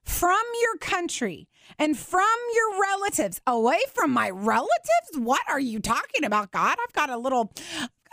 From 0.04 0.42
your 0.60 0.78
country 0.78 1.48
and 1.78 1.96
from 1.96 2.26
your 2.54 2.82
relatives. 2.82 3.40
Away 3.46 3.78
from 3.94 4.10
my 4.10 4.30
relatives? 4.30 5.16
What 5.16 5.42
are 5.48 5.60
you 5.60 5.78
talking 5.78 6.24
about, 6.24 6.50
God? 6.50 6.76
I've 6.82 6.92
got 6.92 7.08
a 7.08 7.16
little 7.16 7.52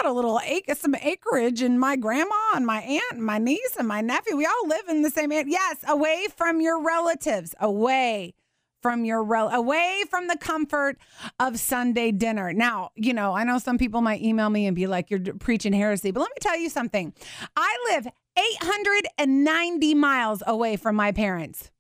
got 0.01 0.09
a 0.09 0.13
little 0.13 0.39
some 0.75 0.95
acreage, 0.95 1.61
and 1.61 1.79
my 1.79 1.95
grandma 1.95 2.35
and 2.55 2.65
my 2.65 2.81
aunt 2.81 3.13
and 3.13 3.23
my 3.23 3.37
niece 3.37 3.75
and 3.77 3.87
my 3.87 4.01
nephew. 4.01 4.37
We 4.37 4.45
all 4.45 4.67
live 4.67 4.87
in 4.87 5.01
the 5.01 5.09
same. 5.09 5.31
Yes, 5.31 5.77
away 5.87 6.27
from 6.35 6.61
your 6.61 6.81
relatives, 6.81 7.53
away 7.59 8.33
from 8.81 9.03
your 9.03 9.21
rel- 9.23 9.49
away 9.49 10.03
from 10.09 10.27
the 10.27 10.37
comfort 10.37 10.97
of 11.39 11.59
Sunday 11.59 12.11
dinner. 12.11 12.53
Now, 12.53 12.91
you 12.95 13.13
know, 13.13 13.33
I 13.33 13.43
know 13.43 13.59
some 13.59 13.77
people 13.77 14.01
might 14.01 14.21
email 14.21 14.49
me 14.49 14.67
and 14.67 14.75
be 14.75 14.87
like, 14.87 15.09
"You're 15.09 15.33
preaching 15.33 15.73
heresy," 15.73 16.11
but 16.11 16.21
let 16.21 16.29
me 16.29 16.37
tell 16.39 16.57
you 16.57 16.69
something. 16.69 17.13
I 17.57 17.77
live 17.91 18.07
890 18.37 19.95
miles 19.95 20.41
away 20.47 20.77
from 20.77 20.95
my 20.95 21.11
parents. 21.11 21.71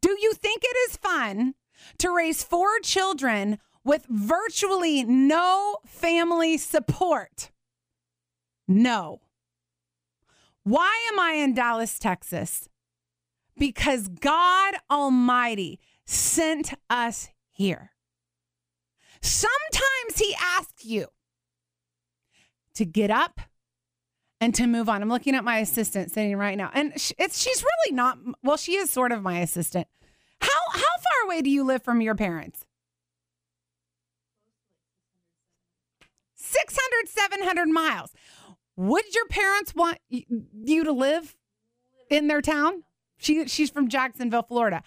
Do 0.00 0.16
you 0.20 0.32
think 0.32 0.62
it 0.64 0.76
is 0.90 0.96
fun 0.96 1.54
to 1.98 2.10
raise 2.10 2.42
four 2.42 2.80
children 2.80 3.58
with 3.86 4.04
virtually 4.08 5.04
no 5.04 5.78
family 5.86 6.58
support? 6.58 7.52
No. 8.66 9.20
Why 10.64 11.08
am 11.12 11.20
I 11.20 11.34
in 11.34 11.54
Dallas, 11.54 11.96
Texas? 11.98 12.68
Because 13.56 14.08
God 14.08 14.74
Almighty 14.90 15.78
sent 16.04 16.74
us 16.90 17.28
here. 17.52 17.92
Sometimes 19.22 20.16
He 20.16 20.34
asks 20.38 20.84
you 20.84 21.06
to 22.74 22.84
get 22.84 23.12
up 23.12 23.40
and 24.40 24.52
to 24.56 24.66
move 24.66 24.88
on. 24.88 25.00
I'm 25.00 25.08
looking 25.08 25.36
at 25.36 25.44
my 25.44 25.58
assistant 25.58 26.10
sitting 26.10 26.36
right 26.36 26.58
now, 26.58 26.70
and 26.74 26.92
it's 27.18 27.40
she's 27.40 27.62
really 27.62 27.96
not. 27.96 28.18
Well, 28.42 28.56
she 28.56 28.74
is 28.74 28.90
sort 28.90 29.12
of 29.12 29.22
my 29.22 29.38
assistant. 29.38 29.86
How 30.40 30.60
how 30.72 30.80
far 30.80 31.26
away 31.26 31.40
do 31.42 31.50
you 31.50 31.62
live 31.62 31.82
from 31.84 32.00
your 32.00 32.16
parents? 32.16 32.65
600, 36.60 37.08
700 37.08 37.68
miles. 37.68 38.12
Would 38.76 39.14
your 39.14 39.26
parents 39.26 39.74
want 39.74 39.98
you 40.08 40.84
to 40.84 40.92
live 40.92 41.34
in 42.10 42.28
their 42.28 42.42
town? 42.42 42.82
She 43.18 43.46
she's 43.48 43.70
from 43.70 43.88
Jacksonville, 43.88 44.42
Florida. 44.42 44.82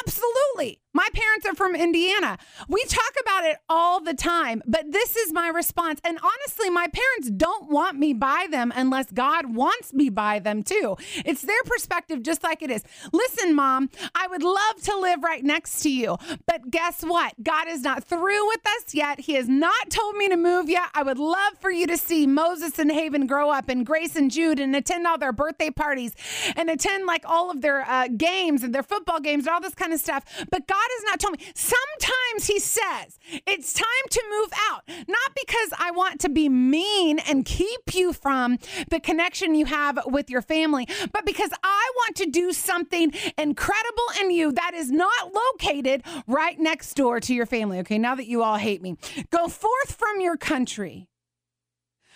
Absolutely. 0.00 0.81
My 0.94 1.08
parents 1.14 1.46
are 1.46 1.54
from 1.54 1.74
Indiana. 1.74 2.38
We 2.68 2.84
talk 2.84 3.12
about 3.20 3.44
it 3.44 3.56
all 3.68 4.00
the 4.00 4.14
time, 4.14 4.62
but 4.66 4.92
this 4.92 5.16
is 5.16 5.32
my 5.32 5.48
response. 5.48 6.00
And 6.04 6.18
honestly, 6.22 6.68
my 6.68 6.86
parents 6.88 7.30
don't 7.30 7.70
want 7.70 7.98
me 7.98 8.12
by 8.12 8.46
them 8.50 8.72
unless 8.74 9.10
God 9.10 9.54
wants 9.54 9.94
me 9.94 10.10
by 10.10 10.38
them 10.38 10.62
too. 10.62 10.96
It's 11.24 11.42
their 11.42 11.62
perspective, 11.64 12.22
just 12.22 12.42
like 12.42 12.62
it 12.62 12.70
is. 12.70 12.84
Listen, 13.12 13.54
mom, 13.54 13.90
I 14.14 14.26
would 14.26 14.42
love 14.42 14.82
to 14.82 14.98
live 14.98 15.22
right 15.22 15.42
next 15.42 15.80
to 15.82 15.90
you, 15.90 16.18
but 16.46 16.70
guess 16.70 17.02
what? 17.02 17.34
God 17.42 17.68
is 17.68 17.82
not 17.82 18.04
through 18.04 18.46
with 18.48 18.66
us 18.66 18.94
yet. 18.94 19.20
He 19.20 19.34
has 19.34 19.48
not 19.48 19.90
told 19.90 20.16
me 20.16 20.28
to 20.28 20.36
move 20.36 20.68
yet. 20.68 20.90
I 20.94 21.02
would 21.02 21.18
love 21.18 21.54
for 21.60 21.70
you 21.70 21.86
to 21.86 21.96
see 21.96 22.26
Moses 22.26 22.78
and 22.78 22.92
Haven 22.92 23.26
grow 23.26 23.50
up 23.50 23.68
and 23.68 23.86
Grace 23.86 24.14
and 24.14 24.30
Jude 24.30 24.60
and 24.60 24.76
attend 24.76 25.06
all 25.06 25.18
their 25.18 25.32
birthday 25.32 25.70
parties 25.70 26.14
and 26.54 26.68
attend 26.68 27.06
like 27.06 27.24
all 27.26 27.50
of 27.50 27.62
their 27.62 27.88
uh, 27.88 28.08
games 28.08 28.62
and 28.62 28.74
their 28.74 28.82
football 28.82 29.20
games 29.20 29.46
and 29.46 29.54
all 29.54 29.60
this 29.60 29.74
kind 29.74 29.92
of 29.92 30.00
stuff. 30.00 30.24
But 30.50 30.66
God 30.66 30.81
God 30.82 30.88
has 30.96 31.04
not 31.04 31.20
told 31.20 31.38
me. 31.38 31.46
Sometimes 31.54 32.46
He 32.46 32.58
says 32.58 33.18
it's 33.46 33.72
time 33.72 33.86
to 34.10 34.22
move 34.30 34.52
out, 34.70 34.82
not 35.08 35.34
because 35.34 35.78
I 35.78 35.90
want 35.92 36.20
to 36.20 36.28
be 36.28 36.48
mean 36.48 37.18
and 37.20 37.44
keep 37.44 37.94
you 37.94 38.12
from 38.12 38.58
the 38.90 38.98
connection 38.98 39.54
you 39.54 39.66
have 39.66 39.98
with 40.06 40.28
your 40.28 40.42
family, 40.42 40.88
but 41.12 41.24
because 41.24 41.50
I 41.62 41.90
want 41.96 42.16
to 42.16 42.26
do 42.26 42.52
something 42.52 43.12
incredible 43.38 44.06
in 44.20 44.30
you 44.30 44.52
that 44.52 44.74
is 44.74 44.90
not 44.90 45.32
located 45.32 46.02
right 46.26 46.58
next 46.58 46.94
door 46.94 47.20
to 47.20 47.34
your 47.34 47.46
family. 47.46 47.78
Okay, 47.80 47.98
now 47.98 48.14
that 48.14 48.26
you 48.26 48.42
all 48.42 48.56
hate 48.56 48.82
me, 48.82 48.96
go 49.30 49.48
forth 49.48 49.92
from 49.92 50.20
your 50.20 50.36
country, 50.36 51.08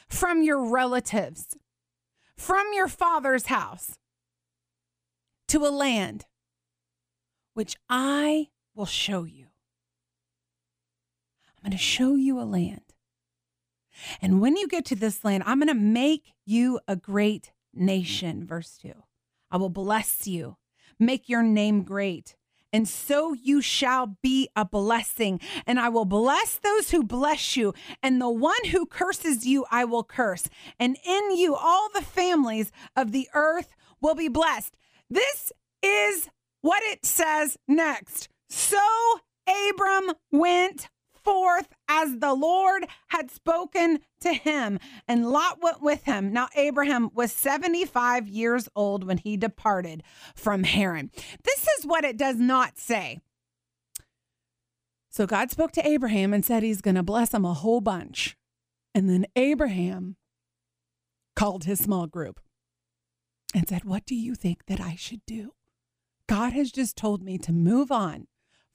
from 0.09 0.43
your 0.43 0.65
relatives, 0.65 1.57
from 2.37 2.67
your 2.73 2.89
father's 2.89 3.47
house 3.47 3.97
to 5.49 5.65
a 5.65 5.71
land 5.71 6.25
which 7.55 7.77
I 7.89 8.49
will 8.77 8.87
show 8.87 9.25
you. 9.25 9.47
I'm 11.49 11.71
going 11.71 11.79
to 11.79 11.83
show 11.83 12.15
you 12.15 12.41
a 12.41 12.45
land. 12.45 12.83
And 14.21 14.41
when 14.41 14.57
you 14.57 14.69
get 14.69 14.85
to 14.87 14.95
this 14.95 15.25
land, 15.25 15.43
I'm 15.47 15.59
going 15.59 15.69
to 15.69 15.75
make 15.75 16.35
you 16.45 16.79
a 16.87 16.97
great 16.97 17.53
nation. 17.75 18.47
Verse 18.47 18.79
2 18.83 18.93
I 19.51 19.57
will 19.57 19.71
bless 19.71 20.27
you, 20.27 20.57
make 20.99 21.29
your 21.29 21.43
name 21.43 21.83
great. 21.83 22.37
And 22.73 22.87
so 22.87 23.33
you 23.33 23.63
shall 23.63 24.19
be 24.23 24.51
a 24.55 24.65
blessing. 24.65 25.41
And 25.67 25.81
I 25.81 25.89
will 25.89 26.05
bless 26.05 26.57
those 26.57 26.91
who 26.91 27.03
bless 27.03 27.57
you. 27.57 27.73
And 28.03 28.21
the 28.21 28.29
one 28.29 28.65
who 28.71 28.85
curses 28.85 29.47
you, 29.47 29.65
I 29.71 29.87
will 29.87 30.05
curse. 30.05 30.51
And 30.79 30.99
in 31.07 31.37
you, 31.37 31.55
all 31.55 31.89
the 31.95 32.03
families 32.03 32.73
of 32.95 33.13
the 33.13 33.29
earth 33.33 33.75
will 34.03 34.15
be 34.15 34.29
blessed. 34.29 34.77
This 35.09 35.53
is 35.83 36.29
what 36.61 36.83
it 36.83 37.07
says 37.07 37.57
next. 37.67 38.29
So 38.49 38.79
Abram 39.69 40.13
went 40.31 40.89
forth 41.27 41.69
as 41.89 42.19
the 42.19 42.35
Lord 42.35 42.87
had 43.09 43.31
spoken 43.31 43.99
to 44.21 44.33
him, 44.33 44.79
and 45.09 45.29
Lot 45.29 45.61
went 45.61 45.83
with 45.83 46.05
him. 46.05 46.33
Now, 46.33 46.49
Abraham 46.55 47.11
was 47.13 47.33
75 47.33 48.29
years 48.29 48.69
old 48.77 49.05
when 49.05 49.19
he 49.19 49.37
departed 49.37 50.05
from 50.37 50.63
Haran. 50.63 51.11
This 51.43 51.67
is 51.79 51.85
what 51.85 52.05
it 52.05 52.17
does 52.17 52.37
not 52.37 52.79
say. 52.79 53.19
So 55.11 55.27
God 55.27 55.51
spoke 55.51 55.73
to 55.73 55.87
Abraham 55.87 56.33
and 56.33 56.45
said 56.45 56.63
he's 56.63 56.83
going 56.83 56.95
to 56.95 57.03
bless 57.03 57.35
him 57.35 57.45
a 57.45 57.55
whole 57.55 57.81
bunch. 57.81 58.37
And 58.95 59.09
then 59.11 59.27
Abraham 59.35 60.17
called 61.35 61.65
his 61.65 61.81
small 61.81 62.07
group 62.07 62.39
and 63.55 63.69
said, 63.69 63.85
What 63.85 64.05
do 64.07 64.15
you 64.15 64.35
think 64.35 64.67
that 64.67 64.81
I 64.81 64.95
should 64.95 65.23
do? 65.27 65.55
God 66.29 66.53
has 66.53 66.71
just 66.71 66.97
told 66.97 67.23
me 67.23 67.39
to 67.39 67.53
move 67.53 67.91
on 67.91 68.27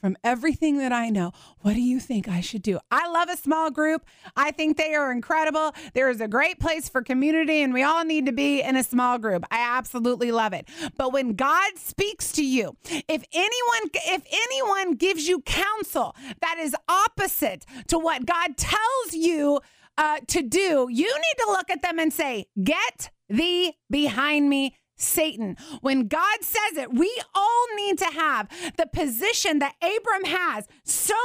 from 0.02 0.18
everything 0.24 0.80
that 0.80 0.92
I 0.92 1.10
know. 1.10 1.32
What 1.60 1.76
do 1.76 1.82
you 1.82 2.00
think 2.00 2.28
I 2.28 2.42
should 2.42 2.64
do? 2.64 2.80
I 2.90 3.08
love 3.08 3.30
a 3.30 3.38
small 3.38 3.70
group. 3.70 4.06
I 4.36 4.52
think 4.52 4.76
they 4.76 4.96
are 4.96 5.12
incredible. 5.12 5.74
There 5.94 6.10
is 6.10 6.20
a 6.20 6.28
great 6.28 6.60
place 6.60 6.90
for 6.90 7.04
community, 7.04 7.62
and 7.62 7.74
we 7.74 7.84
all 7.84 8.04
need 8.04 8.26
to 8.26 8.32
be 8.32 8.62
in 8.62 8.76
a 8.76 8.84
small 8.84 9.20
group. 9.20 9.46
I 9.52 9.78
absolutely 9.78 10.32
love 10.32 10.54
it. 10.54 10.68
But 10.98 11.14
when 11.14 11.36
God 11.36 11.78
speaks 11.78 12.32
to 12.34 12.44
you, 12.44 12.76
if 12.90 13.24
anyone 13.32 13.90
if 13.94 14.24
anyone 14.32 14.96
gives 14.96 15.28
you 15.28 15.42
counsel 15.42 16.16
that 16.42 16.58
is 16.60 16.76
opposite 16.90 17.66
to 17.88 18.00
what 18.00 18.26
God 18.26 18.58
tells 18.58 19.14
you 19.14 19.62
uh, 19.98 20.18
to 20.28 20.42
do, 20.42 20.88
you 20.90 21.06
need 21.06 21.36
to 21.38 21.46
look 21.48 21.70
at 21.70 21.82
them 21.82 22.00
and 22.00 22.12
say, 22.12 22.48
"Get 22.64 23.12
thee 23.30 23.74
behind 23.90 24.50
me, 24.50 24.76
Satan. 25.02 25.58
When 25.82 26.08
God 26.08 26.42
says 26.42 26.78
it, 26.78 26.94
we 26.94 27.12
all 27.34 27.66
need 27.76 27.98
to 28.00 28.06
have 28.06 28.48
the 28.78 28.86
position 28.86 29.60
that 29.60 29.76
Abram 29.82 30.26
has. 30.26 30.68
So 30.84 31.16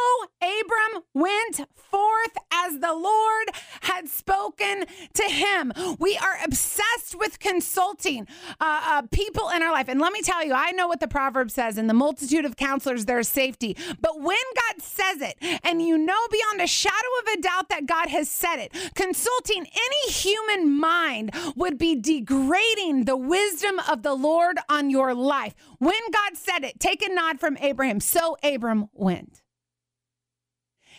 Abram 0.42 1.02
went 1.14 1.68
forth 1.74 2.36
as 2.52 2.80
the 2.80 2.92
Lord 2.94 3.48
had 3.82 4.08
spoken 4.08 4.84
to 5.14 5.22
him. 5.24 5.72
We 5.98 6.16
are 6.16 6.38
obsessed 6.44 7.14
with 7.16 7.38
consulting 7.38 8.26
uh, 8.60 8.80
uh, 8.84 9.02
people 9.10 9.50
in 9.50 9.62
our 9.62 9.72
life. 9.72 9.88
And 9.88 10.00
let 10.00 10.12
me 10.12 10.22
tell 10.22 10.44
you, 10.44 10.52
I 10.54 10.72
know 10.72 10.88
what 10.88 11.00
the 11.00 11.08
proverb 11.08 11.50
says 11.50 11.78
in 11.78 11.86
the 11.86 11.94
multitude 11.94 12.44
of 12.44 12.56
counselors, 12.56 13.04
there's 13.04 13.28
safety. 13.28 13.76
But 14.00 14.20
when 14.20 14.36
God 14.54 14.82
says 14.82 15.20
it, 15.20 15.36
and 15.62 15.82
you 15.82 15.98
know 15.98 16.18
beyond 16.30 16.60
a 16.60 16.66
shadow 16.66 16.94
of 17.22 17.38
a 17.38 17.42
doubt 17.42 17.68
that 17.68 17.86
God 17.86 18.08
has 18.08 18.28
said 18.28 18.56
it, 18.56 18.72
consulting 18.94 19.66
any 19.66 20.12
human 20.12 20.78
mind 20.78 21.34
would 21.56 21.78
be 21.78 21.94
degrading 21.96 23.04
the 23.04 23.16
wisdom 23.16 23.65
wisdom 23.66 23.92
of 23.92 24.02
the 24.02 24.14
Lord 24.14 24.58
on 24.68 24.90
your 24.90 25.14
life. 25.14 25.54
When 25.78 25.94
God 26.12 26.36
said 26.36 26.64
it, 26.64 26.80
take 26.80 27.06
a 27.06 27.12
nod 27.12 27.40
from 27.40 27.56
Abraham. 27.58 28.00
So 28.00 28.36
Abram 28.42 28.88
went. 28.92 29.42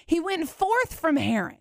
He 0.05 0.19
went 0.19 0.49
forth 0.49 0.93
from 0.93 1.17
Haran. 1.17 1.57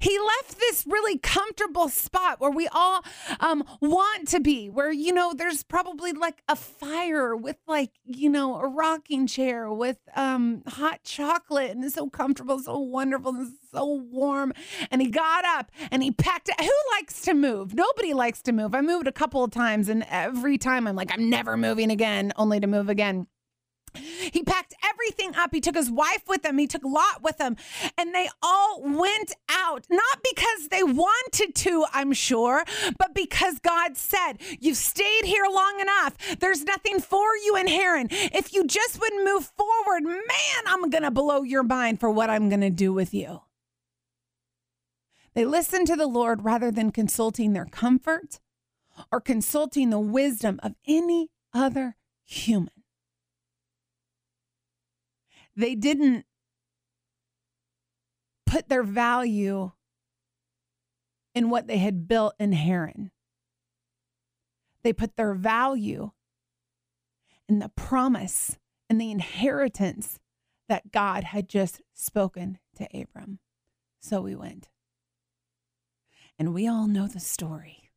He 0.00 0.18
left 0.18 0.58
this 0.58 0.84
really 0.86 1.18
comfortable 1.18 1.88
spot 1.88 2.40
where 2.40 2.50
we 2.50 2.68
all 2.68 3.04
um, 3.40 3.64
want 3.80 4.28
to 4.28 4.40
be, 4.40 4.70
where, 4.70 4.92
you 4.92 5.12
know, 5.12 5.34
there's 5.34 5.62
probably 5.62 6.12
like 6.12 6.42
a 6.48 6.56
fire 6.56 7.34
with 7.34 7.56
like, 7.66 7.90
you 8.04 8.30
know, 8.30 8.56
a 8.56 8.68
rocking 8.68 9.26
chair 9.26 9.72
with 9.72 9.98
um, 10.14 10.62
hot 10.66 11.02
chocolate 11.02 11.72
and 11.72 11.84
it's 11.84 11.94
so 11.94 12.08
comfortable, 12.08 12.58
so 12.60 12.78
wonderful, 12.78 13.34
and 13.34 13.52
so 13.72 13.84
warm. 14.10 14.52
And 14.90 15.02
he 15.02 15.08
got 15.08 15.44
up 15.44 15.70
and 15.90 16.02
he 16.02 16.12
packed 16.12 16.48
it. 16.48 16.60
Who 16.60 16.70
likes 16.96 17.22
to 17.22 17.34
move? 17.34 17.74
Nobody 17.74 18.14
likes 18.14 18.40
to 18.42 18.52
move. 18.52 18.74
I 18.74 18.80
moved 18.80 19.08
a 19.08 19.12
couple 19.12 19.42
of 19.42 19.50
times 19.50 19.88
and 19.88 20.06
every 20.08 20.58
time 20.58 20.86
I'm 20.86 20.96
like, 20.96 21.12
I'm 21.12 21.28
never 21.28 21.56
moving 21.56 21.90
again, 21.90 22.32
only 22.36 22.60
to 22.60 22.66
move 22.66 22.88
again. 22.88 23.26
He 23.94 24.42
packed 24.42 24.71
everything 24.92 25.34
up. 25.36 25.52
He 25.52 25.60
took 25.60 25.74
his 25.74 25.90
wife 25.90 26.22
with 26.26 26.44
him. 26.44 26.58
He 26.58 26.66
took 26.66 26.84
Lot 26.84 27.22
with 27.22 27.40
him. 27.40 27.56
And 27.96 28.14
they 28.14 28.28
all 28.42 28.82
went 28.82 29.34
out, 29.50 29.86
not 29.90 30.18
because 30.22 30.68
they 30.68 30.82
wanted 30.82 31.54
to, 31.54 31.86
I'm 31.92 32.12
sure, 32.12 32.64
but 32.98 33.14
because 33.14 33.58
God 33.58 33.96
said, 33.96 34.34
You've 34.60 34.76
stayed 34.76 35.24
here 35.24 35.46
long 35.50 35.80
enough. 35.80 36.16
There's 36.38 36.64
nothing 36.64 37.00
for 37.00 37.36
you 37.44 37.56
in 37.56 37.68
Haran. 37.68 38.08
If 38.10 38.52
you 38.52 38.66
just 38.66 39.00
wouldn't 39.00 39.24
move 39.24 39.50
forward, 39.56 40.02
man, 40.04 40.64
I'm 40.66 40.90
going 40.90 41.02
to 41.02 41.10
blow 41.10 41.42
your 41.42 41.62
mind 41.62 42.00
for 42.00 42.10
what 42.10 42.30
I'm 42.30 42.48
going 42.48 42.60
to 42.60 42.70
do 42.70 42.92
with 42.92 43.14
you. 43.14 43.42
They 45.34 45.44
listened 45.44 45.86
to 45.86 45.96
the 45.96 46.06
Lord 46.06 46.44
rather 46.44 46.70
than 46.70 46.92
consulting 46.92 47.52
their 47.52 47.64
comfort 47.64 48.40
or 49.10 49.20
consulting 49.20 49.90
the 49.90 50.00
wisdom 50.00 50.60
of 50.62 50.74
any 50.86 51.30
other 51.54 51.96
human. 52.24 52.81
They 55.56 55.74
didn't 55.74 56.24
put 58.46 58.68
their 58.68 58.82
value 58.82 59.72
in 61.34 61.50
what 61.50 61.66
they 61.66 61.78
had 61.78 62.06
built 62.06 62.34
in 62.38 62.52
Haran. 62.52 63.10
They 64.82 64.92
put 64.92 65.16
their 65.16 65.34
value 65.34 66.10
in 67.48 67.58
the 67.58 67.70
promise 67.70 68.58
and 68.90 69.00
the 69.00 69.10
inheritance 69.10 70.18
that 70.68 70.92
God 70.92 71.24
had 71.24 71.48
just 71.48 71.80
spoken 71.94 72.58
to 72.76 72.88
Abram. 72.94 73.38
So 74.00 74.20
we 74.20 74.34
went. 74.34 74.68
And 76.38 76.52
we 76.52 76.66
all 76.66 76.86
know 76.86 77.06
the 77.06 77.20
story. 77.20 77.90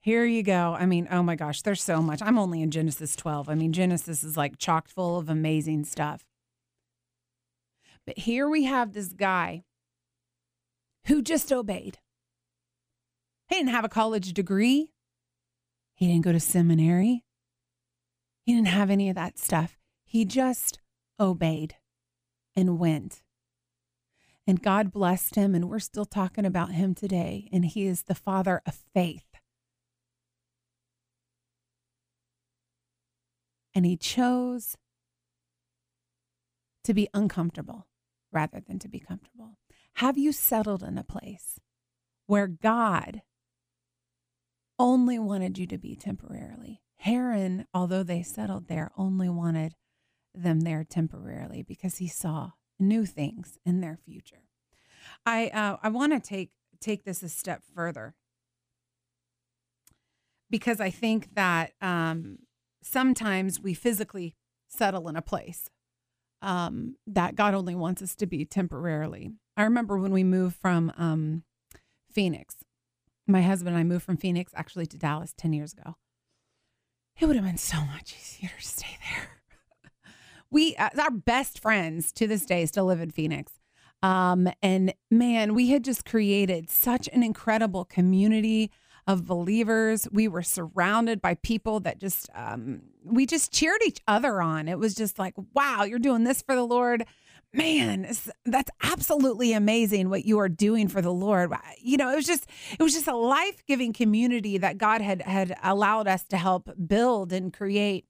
Here 0.00 0.24
you 0.24 0.42
go. 0.42 0.76
I 0.78 0.86
mean, 0.86 1.08
oh 1.10 1.22
my 1.22 1.36
gosh, 1.36 1.62
there's 1.62 1.82
so 1.82 2.00
much. 2.00 2.22
I'm 2.22 2.38
only 2.38 2.62
in 2.62 2.70
Genesis 2.70 3.16
12. 3.16 3.48
I 3.48 3.54
mean, 3.54 3.72
Genesis 3.72 4.22
is 4.22 4.36
like 4.36 4.58
chock 4.58 4.88
full 4.88 5.18
of 5.18 5.28
amazing 5.28 5.84
stuff. 5.84 6.24
But 8.06 8.18
here 8.18 8.48
we 8.48 8.64
have 8.64 8.92
this 8.92 9.08
guy 9.08 9.64
who 11.06 11.22
just 11.22 11.52
obeyed. 11.52 11.98
He 13.48 13.56
didn't 13.56 13.70
have 13.70 13.84
a 13.84 13.88
college 13.88 14.32
degree. 14.32 14.92
He 15.94 16.06
didn't 16.06 16.24
go 16.24 16.32
to 16.32 16.40
seminary. 16.40 17.24
He 18.44 18.54
didn't 18.54 18.68
have 18.68 18.90
any 18.90 19.08
of 19.08 19.16
that 19.16 19.38
stuff. 19.38 19.76
He 20.04 20.24
just 20.24 20.78
obeyed 21.18 21.76
and 22.54 22.78
went. 22.78 23.22
And 24.46 24.62
God 24.62 24.92
blessed 24.92 25.34
him, 25.34 25.56
and 25.56 25.68
we're 25.68 25.80
still 25.80 26.04
talking 26.04 26.44
about 26.44 26.70
him 26.72 26.94
today. 26.94 27.48
And 27.52 27.64
he 27.64 27.86
is 27.86 28.04
the 28.04 28.14
father 28.14 28.62
of 28.64 28.78
faith. 28.94 29.24
And 33.74 33.84
he 33.84 33.96
chose 33.96 34.76
to 36.84 36.94
be 36.94 37.08
uncomfortable 37.12 37.86
rather 38.36 38.60
than 38.60 38.78
to 38.78 38.86
be 38.86 39.00
comfortable? 39.00 39.56
Have 39.94 40.18
you 40.18 40.30
settled 40.30 40.82
in 40.82 40.98
a 40.98 41.02
place 41.02 41.58
where 42.26 42.46
God 42.46 43.22
only 44.78 45.18
wanted 45.18 45.56
you 45.56 45.66
to 45.68 45.78
be 45.78 45.96
temporarily? 45.96 46.82
Haran, 46.98 47.66
although 47.72 48.02
they 48.02 48.22
settled 48.22 48.68
there, 48.68 48.90
only 48.94 49.30
wanted 49.30 49.74
them 50.34 50.60
there 50.60 50.84
temporarily 50.84 51.62
because 51.62 51.96
he 51.96 52.08
saw 52.08 52.50
new 52.78 53.06
things 53.06 53.58
in 53.64 53.80
their 53.80 53.96
future. 54.04 54.44
I 55.24 55.48
uh, 55.48 55.78
I 55.82 55.88
want 55.88 56.12
to 56.12 56.20
take 56.20 56.50
take 56.78 57.04
this 57.04 57.22
a 57.22 57.30
step 57.30 57.62
further 57.74 58.14
because 60.50 60.78
I 60.78 60.90
think 60.90 61.34
that 61.36 61.72
um, 61.80 62.40
sometimes 62.82 63.60
we 63.60 63.72
physically 63.72 64.36
settle 64.68 65.08
in 65.08 65.16
a 65.16 65.22
place 65.22 65.70
um, 66.46 66.94
that 67.08 67.34
God 67.34 67.54
only 67.54 67.74
wants 67.74 68.00
us 68.00 68.14
to 68.14 68.26
be 68.26 68.44
temporarily. 68.44 69.32
I 69.56 69.64
remember 69.64 69.98
when 69.98 70.12
we 70.12 70.22
moved 70.22 70.56
from 70.56 70.92
um, 70.96 71.42
Phoenix, 72.08 72.54
my 73.26 73.42
husband 73.42 73.74
and 73.74 73.80
I 73.80 73.84
moved 73.84 74.04
from 74.04 74.16
Phoenix 74.16 74.52
actually 74.54 74.86
to 74.86 74.96
Dallas 74.96 75.34
10 75.36 75.52
years 75.52 75.72
ago. 75.72 75.96
It 77.18 77.26
would 77.26 77.34
have 77.34 77.44
been 77.44 77.58
so 77.58 77.84
much 77.84 78.14
easier 78.16 78.50
to 78.56 78.64
stay 78.64 78.96
there. 79.10 79.40
we, 80.50 80.76
uh, 80.76 80.90
our 81.00 81.10
best 81.10 81.58
friends 81.58 82.12
to 82.12 82.28
this 82.28 82.46
day, 82.46 82.64
still 82.66 82.84
live 82.84 83.00
in 83.00 83.10
Phoenix. 83.10 83.54
Um, 84.02 84.48
and 84.62 84.94
man, 85.10 85.52
we 85.52 85.70
had 85.70 85.82
just 85.82 86.04
created 86.04 86.70
such 86.70 87.08
an 87.12 87.24
incredible 87.24 87.84
community 87.84 88.70
of 89.06 89.26
believers. 89.26 90.08
We 90.10 90.28
were 90.28 90.42
surrounded 90.42 91.20
by 91.20 91.34
people 91.34 91.80
that 91.80 91.98
just, 91.98 92.28
um, 92.34 92.82
we 93.04 93.26
just 93.26 93.52
cheered 93.52 93.80
each 93.86 94.00
other 94.08 94.42
on. 94.42 94.68
It 94.68 94.78
was 94.78 94.94
just 94.94 95.18
like, 95.18 95.34
wow, 95.54 95.84
you're 95.84 95.98
doing 95.98 96.24
this 96.24 96.42
for 96.42 96.54
the 96.54 96.66
Lord. 96.66 97.06
Man, 97.52 98.06
that's 98.44 98.70
absolutely 98.82 99.52
amazing 99.52 100.10
what 100.10 100.26
you 100.26 100.38
are 100.40 100.48
doing 100.48 100.88
for 100.88 101.00
the 101.00 101.12
Lord. 101.12 101.52
You 101.80 101.96
know, 101.96 102.12
it 102.12 102.16
was 102.16 102.26
just 102.26 102.50
it 102.78 102.82
was 102.82 102.92
just 102.92 103.06
a 103.06 103.16
life-giving 103.16 103.94
community 103.94 104.58
that 104.58 104.76
God 104.76 105.00
had 105.00 105.22
had 105.22 105.56
allowed 105.62 106.06
us 106.08 106.24
to 106.24 106.36
help 106.36 106.68
build 106.86 107.32
and 107.32 107.52
create. 107.52 108.04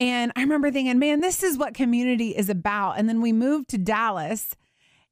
And 0.00 0.32
I 0.34 0.40
remember 0.40 0.70
thinking, 0.70 0.98
man, 0.98 1.20
this 1.20 1.42
is 1.42 1.58
what 1.58 1.74
community 1.74 2.30
is 2.30 2.48
about. 2.48 2.98
And 2.98 3.08
then 3.08 3.20
we 3.20 3.32
moved 3.32 3.68
to 3.70 3.78
Dallas 3.78 4.56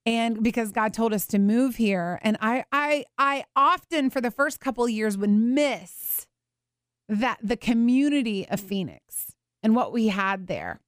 and 0.04 0.42
because 0.42 0.72
God 0.72 0.92
told 0.92 1.12
us 1.12 1.26
to 1.28 1.38
move 1.38 1.76
here 1.76 2.18
and 2.22 2.36
I 2.40 2.64
I 2.72 3.04
I 3.18 3.44
often 3.54 4.10
for 4.10 4.20
the 4.20 4.30
first 4.30 4.60
couple 4.60 4.88
years 4.88 5.16
would 5.16 5.30
miss 5.30 6.26
that 7.08 7.38
the 7.42 7.56
community 7.56 8.48
of 8.48 8.60
Phoenix 8.60 9.34
and 9.62 9.76
what 9.76 9.92
we 9.92 10.08
had 10.08 10.46
there. 10.46 10.80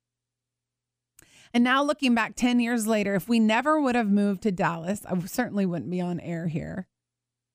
And 1.53 1.63
now 1.63 1.85
looking 1.85 2.15
back 2.15 2.35
10 2.35 2.59
years 2.59 2.87
later, 2.87 3.15
if 3.15 3.29
we 3.29 3.39
never 3.39 3.81
would 3.81 3.95
have 3.95 4.11
moved 4.11 4.43
to 4.43 4.51
Dallas, 4.51 5.07
I 5.07 5.19
certainly 5.21 5.65
wouldn't 5.65 5.91
be 5.91 6.01
on 6.01 6.19
air 6.19 6.49
here. 6.49 6.89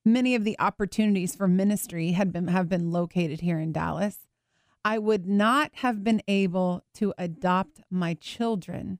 Many 0.06 0.34
of 0.34 0.44
the 0.44 0.58
opportunities 0.58 1.36
for 1.36 1.46
ministry 1.46 2.12
had 2.12 2.32
been 2.32 2.48
have 2.48 2.68
been 2.68 2.90
located 2.90 3.42
here 3.42 3.58
in 3.58 3.72
Dallas. 3.72 4.20
I 4.82 4.96
would 4.96 5.26
not 5.26 5.72
have 5.74 6.02
been 6.02 6.22
able 6.26 6.84
to 6.94 7.12
adopt 7.18 7.82
my 7.90 8.14
children 8.14 8.98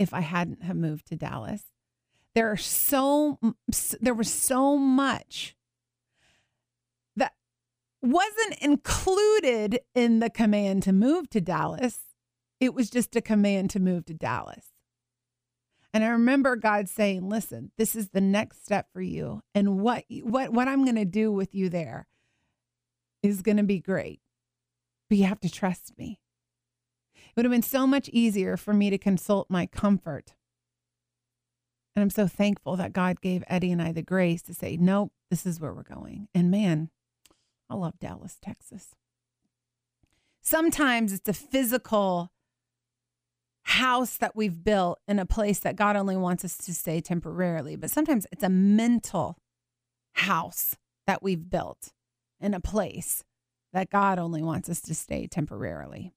if 0.00 0.12
I 0.12 0.20
hadn't 0.20 0.64
have 0.64 0.76
moved 0.76 1.06
to 1.06 1.16
Dallas. 1.16 1.69
There 2.34 2.50
are 2.50 2.56
so 2.56 3.38
there 4.00 4.14
was 4.14 4.32
so 4.32 4.76
much 4.76 5.56
that 7.16 7.34
wasn't 8.00 8.58
included 8.60 9.80
in 9.94 10.20
the 10.20 10.30
command 10.30 10.84
to 10.84 10.92
move 10.92 11.28
to 11.30 11.40
Dallas. 11.40 11.98
It 12.60 12.74
was 12.74 12.88
just 12.88 13.16
a 13.16 13.20
command 13.20 13.70
to 13.70 13.80
move 13.80 14.04
to 14.06 14.14
Dallas. 14.14 14.66
And 15.92 16.04
I 16.04 16.08
remember 16.08 16.54
God 16.54 16.88
saying, 16.88 17.28
"Listen, 17.28 17.72
this 17.76 17.96
is 17.96 18.10
the 18.10 18.20
next 18.20 18.64
step 18.64 18.92
for 18.92 19.02
you, 19.02 19.42
and 19.54 19.80
what 19.80 20.04
what 20.22 20.52
what 20.52 20.68
I'm 20.68 20.84
going 20.84 20.96
to 20.96 21.04
do 21.04 21.32
with 21.32 21.52
you 21.52 21.68
there 21.68 22.06
is 23.22 23.42
going 23.42 23.56
to 23.56 23.64
be 23.64 23.80
great. 23.80 24.20
But 25.08 25.18
you 25.18 25.24
have 25.24 25.40
to 25.40 25.50
trust 25.50 25.98
me." 25.98 26.20
It 27.14 27.36
would 27.36 27.44
have 27.44 27.52
been 27.52 27.62
so 27.62 27.88
much 27.88 28.08
easier 28.10 28.56
for 28.56 28.72
me 28.72 28.90
to 28.90 28.98
consult 28.98 29.50
my 29.50 29.66
comfort 29.66 30.34
and 31.94 32.02
I'm 32.02 32.10
so 32.10 32.26
thankful 32.26 32.76
that 32.76 32.92
God 32.92 33.20
gave 33.20 33.44
Eddie 33.46 33.72
and 33.72 33.82
I 33.82 33.92
the 33.92 34.02
grace 34.02 34.42
to 34.42 34.54
say, 34.54 34.76
nope, 34.76 35.12
this 35.30 35.44
is 35.44 35.60
where 35.60 35.72
we're 35.72 35.82
going. 35.82 36.28
And 36.34 36.50
man, 36.50 36.90
I 37.68 37.74
love 37.74 37.98
Dallas, 37.98 38.38
Texas. 38.40 38.94
Sometimes 40.40 41.12
it's 41.12 41.28
a 41.28 41.32
physical 41.32 42.32
house 43.62 44.16
that 44.16 44.34
we've 44.34 44.64
built 44.64 44.98
in 45.06 45.18
a 45.18 45.26
place 45.26 45.60
that 45.60 45.76
God 45.76 45.96
only 45.96 46.16
wants 46.16 46.44
us 46.44 46.56
to 46.58 46.74
stay 46.74 47.00
temporarily, 47.00 47.76
but 47.76 47.90
sometimes 47.90 48.26
it's 48.32 48.42
a 48.42 48.48
mental 48.48 49.36
house 50.14 50.76
that 51.06 51.22
we've 51.22 51.50
built 51.50 51.92
in 52.40 52.54
a 52.54 52.60
place 52.60 53.24
that 53.72 53.90
God 53.90 54.18
only 54.18 54.42
wants 54.42 54.68
us 54.68 54.80
to 54.82 54.94
stay 54.94 55.26
temporarily. 55.26 56.12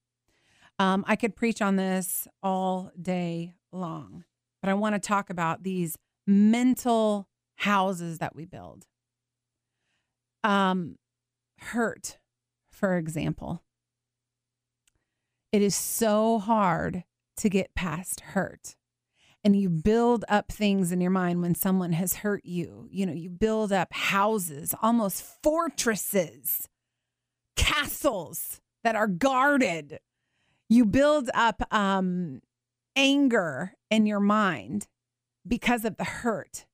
Um, 0.79 1.05
I 1.07 1.15
could 1.15 1.35
preach 1.35 1.61
on 1.61 1.75
this 1.75 2.27
all 2.41 2.91
day 2.99 3.55
long, 3.71 4.23
but 4.63 4.69
I 4.69 4.75
want 4.75 4.95
to 4.95 4.99
talk 4.99 5.29
about 5.29 5.63
these 5.63 5.97
mental 6.25 7.27
houses 7.57 8.19
that 8.19 8.33
we 8.33 8.45
build. 8.45 8.85
Um, 10.41 10.95
hurt, 11.59 12.17
for 12.71 12.95
example. 12.95 13.61
It 15.51 15.61
is 15.61 15.75
so 15.75 16.39
hard 16.39 17.03
to 17.37 17.49
get 17.49 17.75
past 17.75 18.21
hurt. 18.21 18.77
And 19.43 19.53
you 19.53 19.69
build 19.69 20.23
up 20.29 20.49
things 20.49 20.93
in 20.93 21.01
your 21.01 21.11
mind 21.11 21.41
when 21.41 21.55
someone 21.55 21.91
has 21.91 22.15
hurt 22.15 22.45
you. 22.45 22.87
You 22.89 23.05
know, 23.05 23.11
you 23.11 23.29
build 23.29 23.73
up 23.73 23.91
houses, 23.91 24.73
almost 24.81 25.25
fortresses, 25.43 26.69
castles 27.57 28.61
that 28.85 28.95
are 28.95 29.07
guarded. 29.07 29.99
You 30.69 30.85
build 30.85 31.29
up 31.33 31.61
um, 31.73 32.39
anger 32.95 33.73
in 33.89 34.05
your 34.05 34.19
mind 34.19 34.87
because 35.47 35.85
of 35.85 35.97
the 35.97 36.03
hurt. 36.03 36.65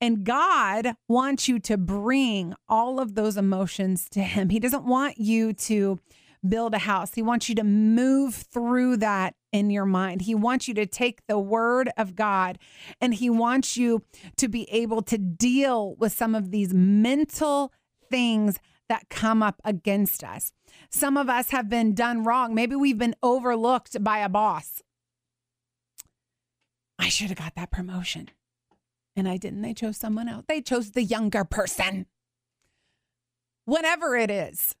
And 0.00 0.24
God 0.24 0.94
wants 1.08 1.46
you 1.46 1.58
to 1.60 1.76
bring 1.76 2.54
all 2.68 2.98
of 2.98 3.14
those 3.14 3.36
emotions 3.36 4.08
to 4.10 4.22
Him. 4.22 4.48
He 4.48 4.58
doesn't 4.58 4.84
want 4.84 5.18
you 5.18 5.52
to 5.52 5.98
build 6.46 6.74
a 6.74 6.78
house. 6.78 7.14
He 7.14 7.22
wants 7.22 7.48
you 7.48 7.54
to 7.56 7.64
move 7.64 8.34
through 8.34 8.98
that 8.98 9.34
in 9.52 9.70
your 9.70 9.84
mind. 9.84 10.22
He 10.22 10.34
wants 10.34 10.68
you 10.68 10.74
to 10.74 10.86
take 10.86 11.26
the 11.26 11.38
word 11.38 11.90
of 11.96 12.14
God 12.14 12.58
and 13.00 13.14
he 13.14 13.28
wants 13.28 13.76
you 13.76 14.02
to 14.36 14.48
be 14.48 14.68
able 14.70 15.02
to 15.02 15.18
deal 15.18 15.96
with 15.96 16.12
some 16.12 16.34
of 16.34 16.50
these 16.50 16.72
mental 16.72 17.72
things 18.08 18.58
that 18.88 19.08
come 19.08 19.42
up 19.42 19.60
against 19.64 20.24
us. 20.24 20.52
Some 20.90 21.16
of 21.16 21.28
us 21.28 21.50
have 21.50 21.68
been 21.68 21.94
done 21.94 22.24
wrong. 22.24 22.54
Maybe 22.54 22.74
we've 22.74 22.98
been 22.98 23.14
overlooked 23.22 24.02
by 24.02 24.18
a 24.18 24.28
boss. 24.28 24.82
I 27.00 27.08
should 27.08 27.28
have 27.28 27.38
got 27.38 27.54
that 27.56 27.70
promotion. 27.70 28.28
And 29.16 29.26
I 29.28 29.38
didn't. 29.38 29.62
They 29.62 29.74
chose 29.74 29.96
someone 29.96 30.28
else. 30.28 30.44
They 30.46 30.60
chose 30.60 30.90
the 30.90 31.02
younger 31.02 31.44
person. 31.44 32.06
Whatever 33.64 34.16
it 34.16 34.30
is. 34.30 34.76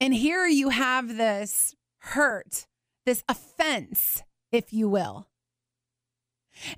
And 0.00 0.14
here 0.14 0.46
you 0.46 0.70
have 0.70 1.16
this 1.16 1.74
hurt, 1.98 2.66
this 3.04 3.22
offense, 3.28 4.22
if 4.50 4.72
you 4.72 4.88
will. 4.88 5.28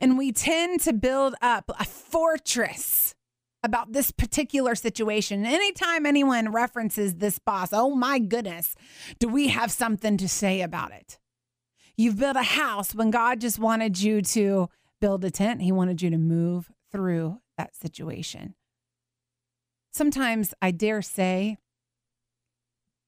And 0.00 0.18
we 0.18 0.32
tend 0.32 0.80
to 0.80 0.92
build 0.92 1.34
up 1.40 1.70
a 1.78 1.84
fortress 1.84 3.14
about 3.62 3.92
this 3.92 4.10
particular 4.10 4.74
situation. 4.74 5.46
Anytime 5.46 6.06
anyone 6.06 6.50
references 6.50 7.16
this 7.16 7.38
boss, 7.38 7.70
oh 7.72 7.94
my 7.94 8.18
goodness, 8.18 8.74
do 9.18 9.28
we 9.28 9.48
have 9.48 9.70
something 9.70 10.16
to 10.16 10.28
say 10.28 10.60
about 10.60 10.92
it? 10.92 11.18
You've 12.00 12.18
built 12.18 12.36
a 12.36 12.42
house 12.42 12.94
when 12.94 13.10
God 13.10 13.42
just 13.42 13.58
wanted 13.58 14.00
you 14.00 14.22
to 14.22 14.70
build 15.02 15.22
a 15.22 15.30
tent, 15.30 15.60
He 15.60 15.70
wanted 15.70 16.00
you 16.00 16.08
to 16.08 16.16
move 16.16 16.70
through 16.90 17.42
that 17.58 17.76
situation. 17.76 18.54
Sometimes 19.92 20.54
I 20.62 20.70
dare 20.70 21.02
say 21.02 21.58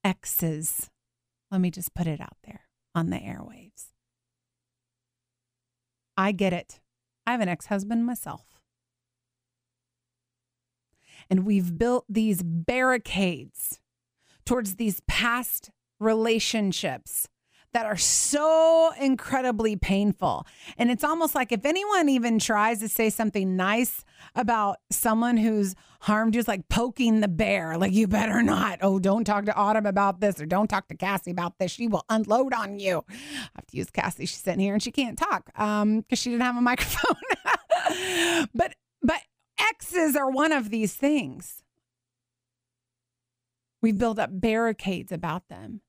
exes. 0.05 0.90
Let 1.50 1.62
me 1.62 1.70
just 1.70 1.94
put 1.94 2.07
it 2.07 2.20
out 2.20 2.37
there 2.44 2.66
on 2.94 3.09
the 3.09 3.16
airwaves. 3.16 3.87
I 6.14 6.33
get 6.33 6.52
it. 6.52 6.78
I 7.26 7.31
have 7.31 7.40
an 7.40 7.48
ex 7.48 7.64
husband 7.64 8.05
myself. 8.05 8.44
And 11.31 11.46
we've 11.46 11.78
built 11.78 12.05
these 12.11 12.42
barricades 12.42 13.81
towards 14.44 14.76
these 14.76 15.00
past 15.09 15.70
relationships 15.98 17.26
that 17.73 17.87
are 17.87 17.97
so 17.97 18.93
incredibly 19.01 19.77
painful. 19.77 20.47
And 20.77 20.91
it's 20.91 21.05
almost 21.05 21.35
like 21.35 21.53
if 21.53 21.65
anyone 21.65 22.09
even 22.09 22.39
tries 22.39 22.81
to 22.81 22.89
say 22.89 23.11
something 23.11 23.57
nice 23.57 24.05
about 24.35 24.77
someone 24.91 25.37
who's 25.37 25.75
harmed 26.01 26.35
you, 26.35 26.41
it's 26.41 26.49
like 26.49 26.69
poking 26.69 27.21
the 27.21 27.29
bear. 27.29 27.79
Like, 27.79 27.93
you 27.93 28.07
better 28.09 28.43
not. 28.43 28.79
Oh, 28.83 28.99
don't 28.99 29.25
talk 29.25 29.47
to 29.47 29.55
Autumn 29.55 29.87
about 29.87 30.21
this 30.21 30.41
or 30.41 30.47
don't 30.47 30.69
talk 30.69 30.89
to 30.89 30.97
Cassie 30.97 31.31
about 31.31 31.59
this. 31.59 31.71
She 31.71 31.89
will 31.89 32.05
unload 32.09 32.53
on 32.53 32.79
you. 32.79 33.05
I 33.09 33.51
have 33.57 33.67
to 33.69 33.77
use 33.77 33.91
Cassie. 33.91 34.27
She's 34.27 34.41
sitting 34.41 34.61
here 34.61 34.75
and 34.75 34.83
she 34.83 34.91
can't 34.91 35.19
talk 35.19 35.51
um 35.59 36.01
because 36.01 36.19
she 36.19 36.31
didn't 36.31 36.43
have 36.43 36.57
a 36.57 36.61
microphone. 36.63 37.17
but 38.55 38.75
but 39.03 39.21
exes 39.71 40.17
are 40.17 40.31
one 40.31 40.53
of 40.53 40.71
these 40.71 40.95
things. 40.95 41.63
We've 43.81 43.99
built 43.99 44.19
up 44.19 44.31
barricades 44.33 45.11
about 45.11 45.49
them 45.49 45.82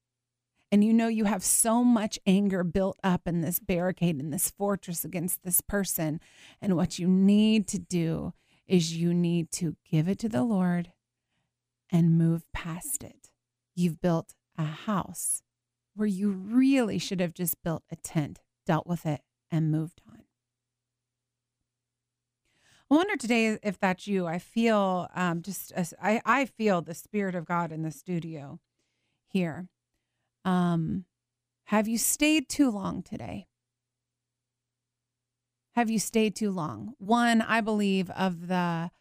and 0.73 0.83
you 0.83 0.91
know 0.91 1.07
you 1.07 1.25
have 1.25 1.43
so 1.43 1.83
much 1.83 2.17
anger 2.25 2.63
built 2.63 2.97
up 3.03 3.27
in 3.27 3.41
this 3.41 3.59
barricade 3.59 4.19
in 4.19 4.31
this 4.31 4.49
fortress 4.49 5.05
against 5.05 5.43
this 5.43 5.61
person 5.61 6.19
and 6.59 6.75
what 6.75 6.97
you 6.97 7.07
need 7.07 7.67
to 7.67 7.77
do 7.77 8.33
is 8.65 8.97
you 8.97 9.13
need 9.13 9.51
to 9.51 9.75
give 9.89 10.07
it 10.09 10.17
to 10.17 10.27
the 10.27 10.41
lord 10.41 10.91
and 11.91 12.17
move 12.17 12.51
past 12.51 13.03
it 13.03 13.29
you've 13.75 14.01
built 14.01 14.33
a 14.57 14.63
house 14.63 15.43
where 15.95 16.07
you 16.07 16.31
really 16.31 16.97
should 16.97 17.19
have 17.19 17.35
just 17.35 17.61
built 17.61 17.83
a 17.91 17.95
tent 17.95 18.39
dealt 18.65 18.87
with 18.87 19.05
it 19.05 19.21
and 19.51 19.71
moved 19.71 20.01
on 20.09 20.23
I 22.91 22.95
wonder 22.95 23.15
today 23.15 23.57
if 23.63 23.79
that's 23.79 24.05
you. 24.05 24.27
I 24.27 24.37
feel 24.37 25.07
um, 25.15 25.41
just 25.41 25.73
I, 25.99 26.21
I 26.25 26.45
feel 26.45 26.81
the 26.81 26.93
spirit 26.93 27.33
of 27.33 27.45
God 27.45 27.71
in 27.71 27.81
the 27.81 27.89
studio 27.89 28.59
here. 29.25 29.67
Um, 30.45 31.05
have 31.65 31.87
you 31.87 31.97
stayed 31.97 32.49
too 32.49 32.69
long 32.69 33.01
today? 33.01 33.47
Have 35.75 35.89
you 35.89 35.99
stayed 35.99 36.35
too 36.35 36.51
long? 36.51 36.93
One, 36.99 37.41
I 37.41 37.61
believe, 37.61 38.09
of 38.11 38.47
the 38.47 38.91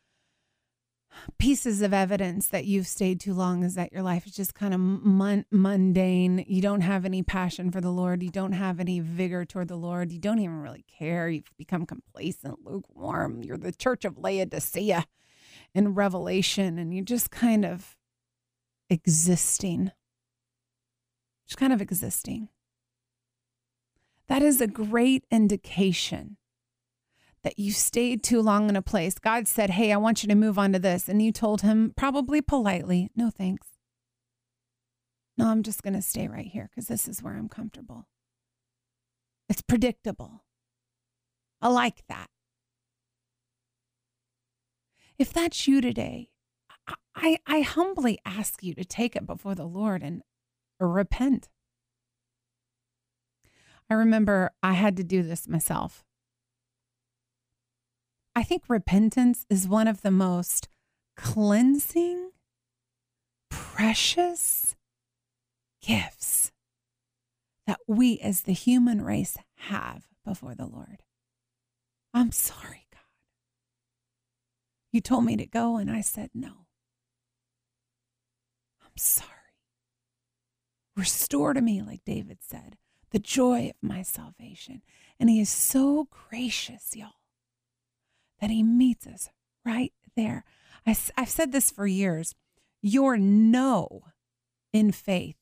pieces 1.39 1.83
of 1.83 1.93
evidence 1.93 2.49
that 2.49 2.65
you've 2.65 2.87
stayed 2.87 3.21
too 3.21 3.35
long 3.35 3.63
is 3.63 3.75
that 3.75 3.93
your 3.93 4.03
life 4.03 4.27
is 4.27 4.35
just 4.35 4.55
kind 4.55 4.73
of 4.73 4.81
mun- 4.81 5.45
mundane. 5.51 6.45
You 6.49 6.63
don't 6.63 6.81
have 6.81 7.05
any 7.05 7.23
passion 7.23 7.71
for 7.71 7.81
the 7.81 7.91
Lord. 7.91 8.23
You 8.23 8.31
don't 8.31 8.53
have 8.53 8.81
any 8.81 9.01
vigor 9.01 9.45
toward 9.45 9.69
the 9.69 9.77
Lord. 9.77 10.13
You 10.13 10.19
don't 10.19 10.39
even 10.39 10.63
really 10.63 10.85
care. 10.99 11.29
You've 11.29 11.53
become 11.59 11.85
complacent, 11.85 12.65
lukewarm. 12.65 13.43
You're 13.43 13.59
the 13.59 13.73
church 13.73 14.05
of 14.05 14.19
Laodicea 14.19 15.05
in 15.75 15.95
Revelation, 15.95 16.79
and 16.79 16.95
you're 16.95 17.05
just 17.05 17.31
kind 17.31 17.65
of 17.65 17.97
existing 18.89 19.93
just 21.53 21.59
kind 21.59 21.73
of 21.75 21.83
existing. 21.83 22.49
That 24.27 24.41
is 24.41 24.63
a 24.63 24.67
great 24.67 25.27
indication 25.31 26.39
that 27.45 27.59
you 27.59 27.73
stayed 27.73 28.23
too 28.23 28.41
long 28.41 28.71
in 28.71 28.77
a 28.77 28.81
place. 28.81 29.19
God 29.19 29.47
said, 29.47 29.69
Hey, 29.69 29.93
I 29.93 29.99
want 29.99 30.23
you 30.23 30.29
to 30.31 30.35
move 30.35 30.59
on 30.59 30.73
to 30.73 30.79
this. 30.79 31.11
And 31.11 31.21
you 31.21 31.31
told 31.31 31.61
him, 31.61 31.93
probably 31.95 32.41
politely, 32.41 33.11
No, 33.15 33.29
thanks. 33.29 33.67
No, 35.37 35.49
I'm 35.49 35.63
just 35.63 35.83
going 35.83 35.93
to 35.93 36.01
stay 36.01 36.27
right 36.27 36.47
here 36.47 36.71
because 36.71 36.89
this 36.89 37.07
is 37.07 37.23
where 37.23 37.35
I'm 37.35 37.51
comfortable. 37.51 38.07
It's 39.51 39.61
predictable. 39.61 40.45
I 41.61 41.69
like 41.69 42.07
that. 42.09 42.29
If 45.19 45.35
that's 45.35 45.69
you 45.69 45.83
today, 45.83 46.31
I, 47.15 47.39
I 47.47 47.61
humbly 47.61 48.19
ask 48.25 48.63
you 48.63 48.75
to 48.75 48.85
take 48.87 49.15
it 49.15 49.27
before 49.27 49.55
the 49.55 49.67
Lord 49.67 50.03
and 50.03 50.23
repent. 50.87 51.49
I 53.91 53.95
remember 53.95 54.53
I 54.63 54.73
had 54.73 54.97
to 54.97 55.05
do 55.05 55.23
this 55.23 55.49
myself. 55.49 56.05
I 58.35 58.43
think 58.43 58.63
repentance 58.69 59.45
is 59.51 59.69
one 59.69 59.87
of 59.87 60.01
the 60.01 60.11
most 60.11 60.69
cleansing, 61.17 62.31
precious 63.51 64.75
gifts 65.83 66.53
that 67.67 67.81
we 67.87 68.19
as 68.21 68.43
the 68.43 68.53
human 68.53 69.03
race 69.03 69.37
have 69.57 70.05
before 70.25 70.55
the 70.55 70.67
Lord. 70.67 71.03
I'm 72.15 72.33
sorry, 72.33 72.87
God. 72.93 73.01
You 74.93 75.01
told 75.01 75.25
me 75.25 75.37
to 75.37 75.47
go, 75.47 75.77
and 75.77 75.91
I 75.91 76.01
said 76.01 76.31
no. 76.35 76.67
I'm 78.83 78.97
sorry. 78.97 79.42
Restore 80.97 81.55
to 81.55 81.61
me, 81.61 81.81
like 81.83 82.05
David 82.05 82.39
said, 82.41 82.77
the 83.11 83.19
joy 83.19 83.71
of 83.71 83.89
my 83.89 84.03
salvation. 84.03 84.83
And 85.19 85.31
he 85.31 85.41
is 85.41 85.49
so 85.49 86.09
gracious, 86.11 86.95
y'all, 86.95 87.21
that 88.41 88.51
he 88.51 88.63
meets 88.63 89.07
us 89.07 89.29
right 89.65 89.93
there. 90.17 90.45
I, 90.87 90.97
I've 91.17 91.29
said 91.29 91.53
this 91.53 91.71
for 91.71 91.87
years. 91.87 92.35
Your 92.83 93.17
no 93.17 94.03
in 94.73 94.93
faith 94.93 95.37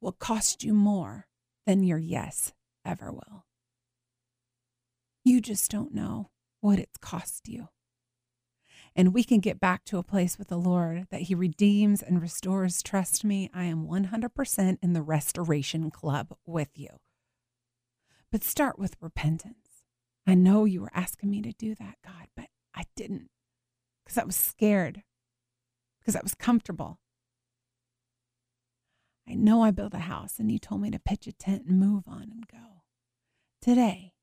will 0.00 0.12
cost 0.12 0.62
you 0.62 0.74
more 0.74 1.26
than 1.66 1.82
your 1.82 1.98
yes 1.98 2.52
ever 2.84 3.10
will. 3.10 3.46
You 5.24 5.40
just 5.40 5.70
don't 5.70 5.94
know 5.94 6.30
what 6.60 6.78
it's 6.78 6.96
cost 6.98 7.48
you. 7.48 7.68
And 8.98 9.14
we 9.14 9.22
can 9.22 9.38
get 9.38 9.60
back 9.60 9.84
to 9.84 9.98
a 9.98 10.02
place 10.02 10.40
with 10.40 10.48
the 10.48 10.56
Lord 10.56 11.06
that 11.10 11.22
He 11.22 11.34
redeems 11.36 12.02
and 12.02 12.20
restores. 12.20 12.82
Trust 12.82 13.22
me, 13.22 13.48
I 13.54 13.62
am 13.62 13.86
100% 13.86 14.78
in 14.82 14.92
the 14.92 15.02
restoration 15.02 15.88
club 15.92 16.34
with 16.44 16.70
you. 16.74 16.88
But 18.32 18.42
start 18.42 18.76
with 18.76 18.96
repentance. 19.00 19.84
I 20.26 20.34
know 20.34 20.64
you 20.64 20.80
were 20.80 20.90
asking 20.92 21.30
me 21.30 21.40
to 21.42 21.52
do 21.52 21.76
that, 21.76 21.94
God, 22.04 22.26
but 22.36 22.46
I 22.74 22.86
didn't 22.96 23.30
because 24.04 24.18
I 24.18 24.24
was 24.24 24.34
scared, 24.34 25.04
because 26.00 26.16
I 26.16 26.20
was 26.24 26.34
comfortable. 26.34 26.98
I 29.28 29.34
know 29.34 29.62
I 29.62 29.70
built 29.70 29.94
a 29.94 29.98
house 29.98 30.40
and 30.40 30.50
you 30.50 30.58
told 30.58 30.80
me 30.80 30.90
to 30.90 30.98
pitch 30.98 31.28
a 31.28 31.32
tent 31.32 31.66
and 31.68 31.78
move 31.78 32.08
on 32.08 32.22
and 32.32 32.48
go. 32.48 32.82
Today, 33.62 34.14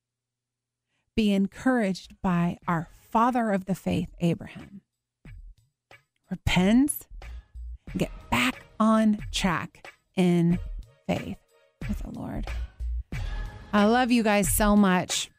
be 1.16 1.32
encouraged 1.32 2.16
by 2.22 2.58
our 2.68 2.90
father 3.16 3.52
of 3.52 3.64
the 3.64 3.74
faith, 3.74 4.10
Abraham. 4.20 4.82
Repent, 6.30 7.08
get 7.96 8.12
back 8.30 8.66
on 8.78 9.20
track 9.32 9.88
in 10.18 10.60
faith 11.08 11.38
with 11.88 12.00
the 12.00 12.10
Lord. 12.10 12.46
I 13.72 13.86
love 13.86 14.12
you 14.12 14.22
guys 14.22 14.50
so 14.50 14.76
much, 14.76 15.32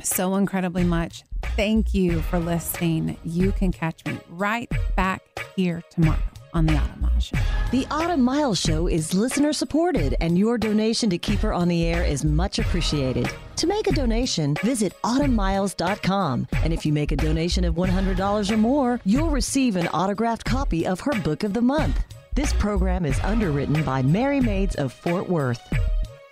so 0.00 0.36
incredibly 0.36 0.84
much. 0.84 1.24
Thank 1.56 1.92
you 1.92 2.20
for 2.20 2.38
listening. 2.38 3.16
You 3.24 3.50
can 3.50 3.72
catch 3.72 4.04
me 4.06 4.20
right 4.28 4.70
back 4.94 5.22
here 5.56 5.82
tomorrow 5.90 6.35
on 6.56 6.64
the 6.64 6.74
Autumn 6.74 7.02
Miles 7.02 7.24
Show. 7.24 7.36
The 7.70 7.86
Autumn 7.90 8.22
Miles 8.22 8.58
Show 8.58 8.86
is 8.86 9.12
listener 9.12 9.52
supported, 9.52 10.16
and 10.22 10.38
your 10.38 10.56
donation 10.56 11.10
to 11.10 11.18
keep 11.18 11.40
her 11.40 11.52
on 11.52 11.68
the 11.68 11.84
air 11.84 12.02
is 12.02 12.24
much 12.24 12.58
appreciated. 12.58 13.30
To 13.56 13.66
make 13.66 13.86
a 13.86 13.92
donation, 13.92 14.56
visit 14.62 14.94
autumnmiles.com. 15.02 16.48
And 16.64 16.72
if 16.72 16.86
you 16.86 16.94
make 16.94 17.12
a 17.12 17.16
donation 17.16 17.64
of 17.64 17.74
$100 17.74 18.50
or 18.50 18.56
more, 18.56 19.00
you'll 19.04 19.28
receive 19.28 19.76
an 19.76 19.88
autographed 19.88 20.46
copy 20.46 20.86
of 20.86 21.00
her 21.00 21.12
book 21.20 21.44
of 21.44 21.52
the 21.52 21.60
month. 21.60 22.02
This 22.34 22.54
program 22.54 23.04
is 23.04 23.20
underwritten 23.20 23.82
by 23.82 24.00
Merry 24.00 24.40
Maids 24.40 24.76
of 24.76 24.94
Fort 24.94 25.28
Worth. 25.28 25.60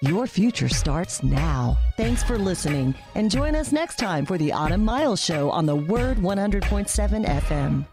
Your 0.00 0.26
future 0.26 0.68
starts 0.70 1.22
now. 1.22 1.78
Thanks 1.98 2.22
for 2.22 2.38
listening, 2.38 2.94
and 3.14 3.30
join 3.30 3.54
us 3.54 3.72
next 3.72 3.98
time 3.98 4.24
for 4.24 4.38
the 4.38 4.52
Autumn 4.52 4.84
Miles 4.84 5.22
Show 5.22 5.50
on 5.50 5.66
the 5.66 5.76
Word 5.76 6.16
100.7 6.18 7.26
FM. 7.26 7.86